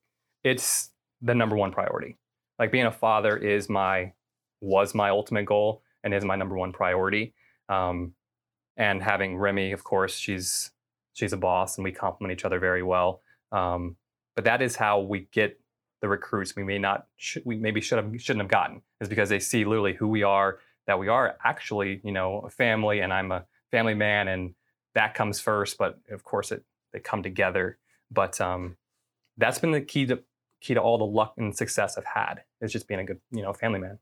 It's 0.44 0.90
the 1.22 1.34
number 1.34 1.56
one 1.56 1.72
priority. 1.72 2.18
Like 2.58 2.72
being 2.72 2.84
a 2.84 2.92
father 2.92 3.38
is 3.38 3.70
my 3.70 4.12
was 4.60 4.94
my 4.94 5.08
ultimate 5.08 5.46
goal 5.46 5.82
and 6.04 6.12
is 6.12 6.26
my 6.26 6.36
number 6.36 6.58
one 6.58 6.72
priority. 6.72 7.32
Um, 7.70 8.12
and 8.78 9.02
having 9.02 9.36
Remy, 9.36 9.72
of 9.72 9.84
course, 9.84 10.16
she's 10.16 10.70
she's 11.12 11.32
a 11.32 11.36
boss, 11.36 11.76
and 11.76 11.84
we 11.84 11.92
complement 11.92 12.32
each 12.32 12.44
other 12.44 12.58
very 12.60 12.82
well. 12.82 13.20
Um, 13.52 13.96
but 14.36 14.44
that 14.44 14.62
is 14.62 14.76
how 14.76 15.00
we 15.00 15.28
get 15.32 15.60
the 16.00 16.08
recruits 16.08 16.54
we 16.54 16.62
may 16.62 16.78
not 16.78 17.06
sh- 17.16 17.38
we 17.44 17.56
maybe 17.56 17.80
should 17.80 17.98
have 17.98 18.08
shouldn't 18.20 18.42
have 18.42 18.50
gotten 18.50 18.82
is 19.00 19.08
because 19.08 19.28
they 19.28 19.40
see 19.40 19.64
literally 19.64 19.94
who 19.94 20.06
we 20.06 20.22
are 20.22 20.60
that 20.86 20.98
we 20.98 21.08
are 21.08 21.36
actually 21.44 22.00
you 22.04 22.12
know 22.12 22.38
a 22.40 22.50
family 22.50 23.00
and 23.00 23.12
I'm 23.12 23.32
a 23.32 23.44
family 23.72 23.94
man 23.94 24.28
and 24.28 24.54
that 24.94 25.14
comes 25.14 25.40
first 25.40 25.76
but 25.76 25.98
of 26.10 26.22
course 26.22 26.52
it 26.52 26.62
they 26.92 27.00
come 27.00 27.22
together 27.22 27.78
but 28.10 28.40
um, 28.40 28.76
that's 29.36 29.58
been 29.58 29.72
the 29.72 29.80
key 29.80 30.06
to 30.06 30.20
key 30.60 30.74
to 30.74 30.80
all 30.80 30.98
the 30.98 31.04
luck 31.04 31.34
and 31.36 31.56
success 31.56 31.98
I've 31.98 32.04
had 32.04 32.42
is 32.60 32.72
just 32.72 32.86
being 32.86 33.00
a 33.00 33.04
good 33.04 33.20
you 33.32 33.42
know 33.42 33.52
family 33.52 33.80
man 33.80 33.98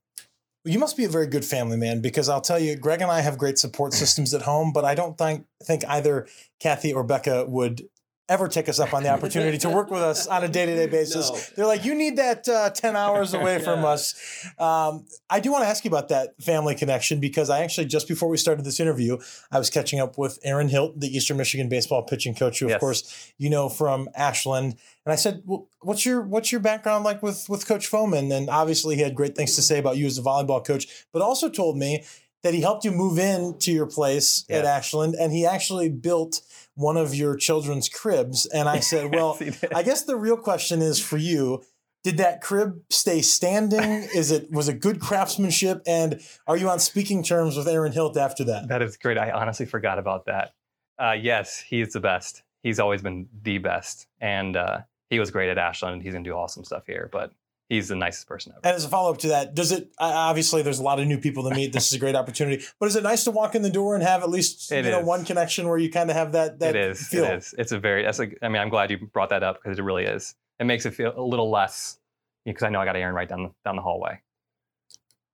you 0.67 0.79
must 0.79 0.97
be 0.97 1.05
a 1.05 1.09
very 1.09 1.27
good 1.27 1.45
family 1.45 1.77
man 1.77 2.01
because 2.01 2.29
I'll 2.29 2.41
tell 2.41 2.59
you, 2.59 2.77
Greg 2.77 3.01
and 3.01 3.11
I 3.11 3.21
have 3.21 3.39
great 3.39 3.59
support 3.59 3.93
systems 3.95 4.35
at 4.35 4.43
home, 4.43 4.73
but 4.73 4.85
I 4.85 4.95
don't 4.95 5.17
think 5.17 5.47
think 5.63 5.85
either 5.89 6.27
Kathy 6.61 6.93
or 6.93 7.05
Becca 7.05 7.47
would 7.47 7.89
ever 8.29 8.49
take 8.49 8.69
us 8.69 8.81
up 8.81 8.93
on 8.93 9.03
the 9.03 9.09
opportunity 9.09 9.57
to 9.59 9.71
work 9.71 9.91
with 9.91 10.03
us 10.03 10.27
on 10.27 10.43
a 10.43 10.49
day-to-day 10.49 10.87
basis. 10.91 11.31
No. 11.31 11.39
They're 11.55 11.67
like, 11.67 11.85
you 11.85 11.95
need 11.95 12.17
that 12.17 12.49
uh, 12.49 12.71
10 12.71 12.97
hours 12.97 13.35
away 13.35 13.59
from 13.63 13.85
us. 13.85 14.15
Um, 14.59 15.07
I 15.31 15.41
do 15.41 15.53
want 15.53 15.63
to 15.65 15.69
ask 15.69 15.85
you 15.85 15.89
about 15.89 16.09
that 16.09 16.41
family 16.43 16.75
connection 16.75 17.21
because 17.21 17.51
I 17.51 17.61
actually, 17.63 17.87
just 17.87 18.09
before 18.09 18.29
we 18.29 18.37
started 18.37 18.65
this 18.65 18.81
interview, 18.81 19.19
I 19.53 19.59
was 19.59 19.71
catching 19.71 20.01
up 20.01 20.19
with 20.19 20.39
Aaron 20.43 20.69
Hilt, 20.69 20.99
the 20.99 21.15
Eastern 21.15 21.37
Michigan 21.37 21.69
baseball 21.69 22.03
pitching 22.03 22.35
coach, 22.35 22.59
who 22.59 22.67
yes. 22.67 22.75
of 22.75 22.81
course 22.81 23.33
you 23.39 23.49
know 23.49 23.69
from 23.69 24.09
Ashland. 24.15 24.77
And 25.05 25.13
I 25.13 25.17
said, 25.17 25.43
well, 25.47 25.69
what's 25.81 26.05
your 26.05 26.23
what's 26.23 26.51
your 26.51 26.61
background 26.61 27.05
like 27.05 27.23
with 27.23 27.49
with 27.49 27.67
Coach 27.67 27.91
Foman? 27.91 28.37
And 28.37 28.51
obviously 28.51 28.97
he 28.97 29.03
had 29.03 29.15
great 29.15 29.37
things 29.37 29.55
to 29.55 29.63
say 29.63 29.79
about 29.79 29.97
you 29.97 30.07
as 30.07 30.19
a 30.19 30.23
volleyball 30.23 30.65
coach, 30.65 31.07
but 31.13 31.23
also 31.23 31.49
told 31.49 31.77
me 31.77 32.05
that 32.47 32.55
he 32.55 32.63
helped 32.63 32.85
you 32.85 32.93
move 32.93 33.19
in 33.19 33.59
to 33.59 33.73
your 33.73 33.87
place 33.87 34.45
yeah. 34.49 34.59
at 34.59 34.65
Ashland 34.65 35.15
and 35.15 35.33
he 35.33 35.45
actually 35.45 35.91
built– 35.91 36.41
one 36.77 36.97
of 36.97 37.15
your 37.15 37.37
children's 37.37 37.89
cribs. 37.89 38.47
And 38.47 38.69
I 38.69 38.81
said, 38.81 39.11
Well, 39.15 39.39
I 39.75 39.83
guess 39.83 40.05
the 40.05 40.17
real 40.17 40.37
question 40.37 40.81
is 40.81 41.01
for 41.01 41.17
you. 41.17 41.65
Did 42.05 42.19
that 42.19 42.41
crib 42.41 42.83
stay 42.89 43.21
standing? 43.21 43.81
Is 44.15 44.31
it 44.31 44.49
was 44.53 44.69
it 44.69 44.79
good 44.81 45.01
craftsmanship? 45.01 45.83
And 45.89 46.21
are 46.47 46.57
you 46.57 46.69
on 46.69 46.79
speaking 46.79 47.25
terms 47.25 47.57
with 47.57 47.67
Aaron 47.67 47.91
Hilt 47.91 48.17
after 48.17 48.45
that? 48.45 48.69
That 48.69 48.81
is 48.81 48.97
great. 48.97 49.19
I 49.19 49.33
honestly 49.33 49.67
forgot 49.67 49.99
about 49.99 50.27
that. 50.27 50.53
Uh, 50.99 51.17
yes, 51.21 51.59
he's 51.59 51.93
the 51.93 52.01
best. 52.01 52.45
He's 52.63 52.79
always 52.79 53.03
been 53.03 53.29
the 53.43 53.59
best, 53.59 54.07
and 54.21 54.57
uh, 54.57 54.83
he 55.11 55.19
was 55.19 55.33
great 55.33 55.51
at 55.51 55.59
Ashland. 55.59 55.95
And 55.95 56.03
he's 56.03 56.13
gonna 56.13 56.23
do 56.23 56.35
awesome 56.35 56.63
stuff 56.63 56.87
here. 56.87 57.09
But 57.11 57.33
he's 57.69 57.89
the 57.89 57.97
nicest 57.97 58.27
person 58.27 58.53
ever. 58.53 58.61
And 58.65 58.77
as 58.77 58.85
a 58.85 58.89
follow 58.89 59.11
up 59.11 59.19
to 59.19 59.29
that, 59.29 59.55
does 59.55 59.73
it 59.73 59.91
obviously 59.99 60.63
there's 60.63 60.79
a 60.79 60.83
lot 60.83 61.01
of 61.01 61.07
new 61.07 61.19
people 61.19 61.49
to 61.49 61.55
meet. 61.55 61.73
This 61.73 61.87
is 61.89 61.93
a 61.93 61.99
great 61.99 62.15
opportunity, 62.15 62.65
but 62.79 62.87
is 62.87 62.97
it 62.97 63.03
nice 63.03 63.25
to 63.25 63.31
walk 63.31 63.55
in 63.55 63.63
the 63.63 63.71
door 63.71 63.95
and 63.95 64.03
have 64.03 64.23
at 64.23 64.31
least 64.31 64.71
it 64.73 64.85
you 64.85 64.91
know 64.91 65.01
one 65.01 65.25
connection 65.25 65.69
where 65.69 65.79
you 65.79 65.91
kind 65.91 66.11
of 66.11 66.17
have 66.17 66.33
that 66.33 66.59
that 66.61 66.77
it 66.77 66.91
is 66.91 67.07
feel? 67.07 67.25
It 67.25 67.35
is. 67.35 67.55
It's 67.59 67.73
a 67.73 67.79
very 67.79 68.05
that's 68.05 68.21
a. 68.21 68.29
I 68.43 68.49
mean, 68.49 68.63
I'm 68.63 68.69
glad 68.69 68.91
you 68.91 68.99
brought 68.99 69.31
that 69.31 69.43
up 69.43 69.63
because 69.63 69.79
it 69.79 69.83
really 69.83 70.05
is. 70.05 70.35
It 70.59 70.65
makes 70.65 70.87
it 70.87 70.95
feel 70.95 71.13
a 71.17 71.23
little 71.23 71.51
less 71.51 71.99
because 72.45 72.63
I 72.63 72.69
know 72.71 72.81
I 72.81 72.85
got 72.85 72.97
Aaron 72.97 73.15
right 73.15 73.29
down 73.29 73.53
down 73.65 73.77
the 73.77 73.83
hallway. 73.83 74.21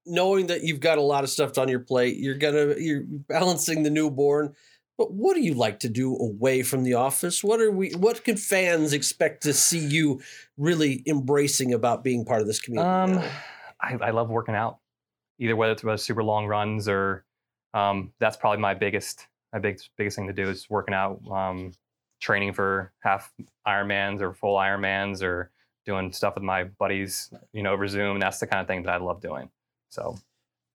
Knowing 0.05 0.49
that 0.49 0.65
you've 0.65 0.81
got 0.81 0.99
a 0.99 1.03
lot 1.03 1.23
of 1.23 1.31
stuff 1.31 1.57
on 1.59 1.69
your 1.69 1.81
plate, 1.81 2.17
you're 2.17 2.35
gonna 2.35 2.75
you're 2.79 3.05
balancing 3.07 3.83
the 3.83 3.91
newborn 3.91 4.55
but 4.99 5.13
what 5.13 5.35
do 5.35 5.41
you 5.41 5.55
like 5.55 5.81
to 5.81 5.89
do 5.89 6.17
away 6.17 6.63
from 6.63 6.85
the 6.85 6.95
office? 6.95 7.43
What 7.43 7.61
are 7.61 7.71
we? 7.71 7.91
What 7.91 8.25
can 8.25 8.37
fans 8.37 8.93
expect 8.93 9.43
to 9.45 9.53
see 9.53 9.79
you 9.79 10.21
really 10.57 11.03
embracing 11.07 11.73
about 11.73 12.05
being 12.05 12.25
part 12.25 12.41
of 12.41 12.47
this 12.47 12.61
community? 12.61 13.19
Um, 13.19 13.25
I, 13.81 13.97
I, 14.01 14.11
love 14.11 14.31
working 14.31 14.55
out, 14.55 14.79
either 15.41 15.57
whether 15.57 15.73
it's 15.73 15.83
about 15.83 15.99
super 15.99 16.23
long 16.23 16.47
runs 16.47 16.87
or 16.89 17.25
um, 17.75 18.13
that's 18.21 18.37
probably 18.37 18.61
my 18.61 18.75
biggest 18.75 19.27
my 19.53 19.59
biggest 19.59 19.91
biggest 19.97 20.17
thing 20.17 20.29
to 20.29 20.33
do 20.33 20.49
is 20.49 20.69
working 20.71 20.95
out, 20.95 21.21
um, 21.31 21.73
training 22.21 22.53
for 22.53 22.93
half 23.01 23.33
Ironmans 23.67 24.21
or 24.21 24.35
full 24.35 24.57
Ironmans 24.57 25.23
or 25.23 25.51
doing 25.85 26.13
stuff 26.13 26.35
with 26.37 26.45
my 26.45 26.65
buddies, 26.65 27.33
you 27.53 27.63
know, 27.63 27.73
over 27.73 27.89
Zoom. 27.89 28.21
That's 28.21 28.39
the 28.39 28.47
kind 28.47 28.61
of 28.61 28.69
thing 28.69 28.83
that 28.85 28.93
I 28.93 28.99
love 28.99 29.21
doing. 29.21 29.51
So 29.91 30.17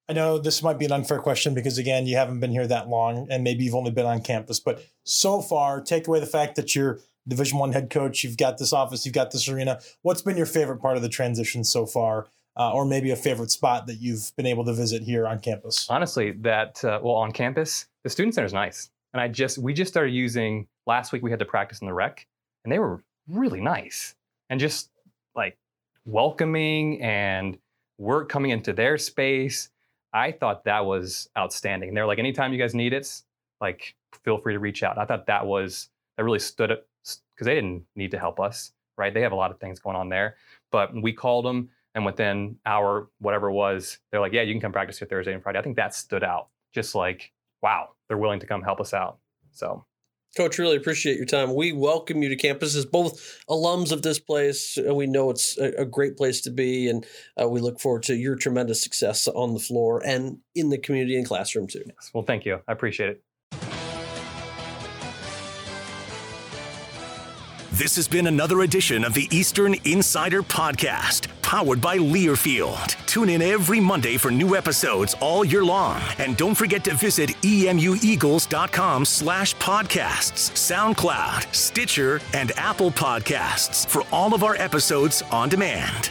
I 0.09 0.13
know 0.13 0.37
this 0.37 0.63
might 0.63 0.79
be 0.79 0.85
an 0.85 0.91
unfair 0.91 1.19
question 1.19 1.53
because 1.53 1.77
again, 1.77 2.05
you 2.05 2.15
haven't 2.15 2.39
been 2.39 2.51
here 2.51 2.65
that 2.67 2.87
long, 2.87 3.27
and 3.29 3.43
maybe 3.43 3.65
you've 3.65 3.75
only 3.75 3.91
been 3.91 4.05
on 4.05 4.21
campus. 4.21 4.59
But 4.59 4.85
so 5.03 5.41
far, 5.41 5.81
take 5.81 6.07
away 6.07 6.19
the 6.19 6.25
fact 6.25 6.55
that 6.55 6.75
you're 6.75 6.99
Division 7.27 7.57
One 7.57 7.73
head 7.73 7.89
coach, 7.89 8.23
you've 8.23 8.37
got 8.37 8.57
this 8.57 8.71
office, 8.71 9.05
you've 9.05 9.15
got 9.15 9.31
this 9.31 9.49
arena. 9.49 9.81
What's 10.01 10.21
been 10.21 10.37
your 10.37 10.45
favorite 10.45 10.77
part 10.77 10.95
of 10.95 11.03
the 11.03 11.09
transition 11.09 11.65
so 11.65 11.85
far, 11.85 12.27
uh, 12.55 12.71
or 12.71 12.85
maybe 12.85 13.11
a 13.11 13.17
favorite 13.17 13.51
spot 13.51 13.85
that 13.87 13.95
you've 13.95 14.31
been 14.37 14.45
able 14.45 14.63
to 14.63 14.73
visit 14.73 15.03
here 15.03 15.27
on 15.27 15.39
campus? 15.39 15.87
Honestly, 15.89 16.31
that 16.31 16.83
uh, 16.85 17.01
well 17.03 17.15
on 17.15 17.33
campus, 17.33 17.87
the 18.03 18.09
student 18.09 18.33
center 18.33 18.45
is 18.45 18.53
nice, 18.53 18.89
and 19.13 19.19
I 19.19 19.27
just 19.27 19.57
we 19.57 19.73
just 19.73 19.91
started 19.91 20.11
using 20.11 20.67
last 20.85 21.11
week. 21.11 21.21
We 21.21 21.31
had 21.31 21.39
to 21.39 21.45
practice 21.45 21.81
in 21.81 21.87
the 21.87 21.93
rec, 21.93 22.25
and 22.63 22.71
they 22.71 22.79
were 22.79 23.01
really 23.27 23.59
nice. 23.59 24.15
and 24.49 24.59
just 24.59 24.89
like 25.35 25.57
welcoming 26.05 27.01
and 27.01 27.57
work 27.97 28.29
coming 28.29 28.51
into 28.51 28.73
their 28.73 28.97
space. 28.97 29.69
I 30.13 30.31
thought 30.31 30.65
that 30.65 30.85
was 30.85 31.29
outstanding. 31.37 31.89
And 31.89 31.97
they're 31.97 32.07
like, 32.07 32.19
anytime 32.19 32.53
you 32.53 32.59
guys 32.59 32.73
need 32.73 32.93
it, 32.93 33.21
like 33.59 33.95
feel 34.23 34.37
free 34.37 34.53
to 34.53 34.59
reach 34.59 34.83
out. 34.83 34.97
I 34.97 35.05
thought 35.05 35.27
that 35.27 35.45
was 35.45 35.89
that 36.17 36.23
really 36.23 36.39
stood 36.39 36.71
up 36.71 36.85
because 37.03 37.45
they 37.45 37.55
didn't 37.55 37.83
need 37.95 38.11
to 38.11 38.19
help 38.19 38.39
us, 38.39 38.71
right? 38.97 39.13
They 39.13 39.21
have 39.21 39.31
a 39.31 39.35
lot 39.35 39.51
of 39.51 39.59
things 39.59 39.79
going 39.79 39.95
on 39.95 40.09
there, 40.09 40.35
but 40.71 40.93
we 40.93 41.13
called 41.13 41.45
them, 41.45 41.69
and 41.95 42.05
within 42.05 42.57
hour, 42.65 43.09
whatever 43.19 43.49
it 43.49 43.53
was, 43.53 43.97
they're 44.11 44.21
like, 44.21 44.33
yeah, 44.33 44.43
you 44.43 44.53
can 44.53 44.61
come 44.61 44.71
practice 44.71 44.99
here 44.99 45.07
Thursday 45.07 45.33
and 45.33 45.41
Friday. 45.41 45.57
I 45.57 45.61
think 45.63 45.77
that 45.77 45.95
stood 45.95 46.23
out. 46.23 46.49
Just 46.73 46.93
like, 46.93 47.31
wow, 47.63 47.89
they're 48.07 48.17
willing 48.17 48.39
to 48.39 48.45
come 48.45 48.61
help 48.61 48.79
us 48.79 48.93
out. 48.93 49.17
So 49.51 49.85
Coach, 50.37 50.59
really 50.59 50.77
appreciate 50.77 51.17
your 51.17 51.25
time. 51.25 51.55
We 51.55 51.71
welcome 51.71 52.21
you 52.21 52.29
to 52.29 52.35
campus 52.35 52.75
as 52.75 52.85
both 52.85 53.41
alums 53.49 53.91
of 53.91 54.03
this 54.03 54.19
place. 54.19 54.77
We 54.77 55.07
know 55.07 55.31
it's 55.31 55.57
a, 55.57 55.81
a 55.81 55.85
great 55.85 56.15
place 56.15 56.41
to 56.41 56.51
be, 56.51 56.87
and 56.89 57.03
uh, 57.41 57.49
we 57.49 57.59
look 57.59 57.79
forward 57.79 58.03
to 58.03 58.15
your 58.15 58.35
tremendous 58.35 58.79
success 58.79 59.27
on 59.27 59.55
the 59.55 59.59
floor 59.59 60.05
and 60.05 60.37
in 60.53 60.69
the 60.69 60.77
community 60.77 61.17
and 61.17 61.25
classroom 61.25 61.65
too. 61.65 61.81
Yes. 61.87 62.11
Well, 62.13 62.23
thank 62.23 62.45
you. 62.45 62.59
I 62.67 62.71
appreciate 62.71 63.09
it. 63.09 63.23
This 67.77 67.95
has 67.97 68.07
been 68.07 68.25
another 68.25 68.61
edition 68.61 69.03
of 69.03 69.13
the 69.13 69.27
Eastern 69.29 69.75
Insider 69.85 70.41
Podcast, 70.41 71.27
powered 71.43 71.79
by 71.79 71.99
Learfield. 71.99 73.05
Tune 73.05 73.29
in 73.29 73.39
every 73.43 73.79
Monday 73.79 74.17
for 74.17 74.31
new 74.31 74.55
episodes 74.55 75.13
all 75.21 75.45
year 75.45 75.63
long. 75.63 76.01
And 76.17 76.35
don't 76.35 76.55
forget 76.55 76.83
to 76.85 76.95
visit 76.95 77.29
emueagles.com 77.43 79.05
slash 79.05 79.55
podcasts, 79.57 80.49
SoundCloud, 80.57 81.53
Stitcher, 81.53 82.19
and 82.33 82.51
Apple 82.57 82.89
Podcasts 82.89 83.85
for 83.85 84.01
all 84.11 84.33
of 84.33 84.43
our 84.43 84.55
episodes 84.55 85.21
on 85.31 85.47
demand. 85.47 86.09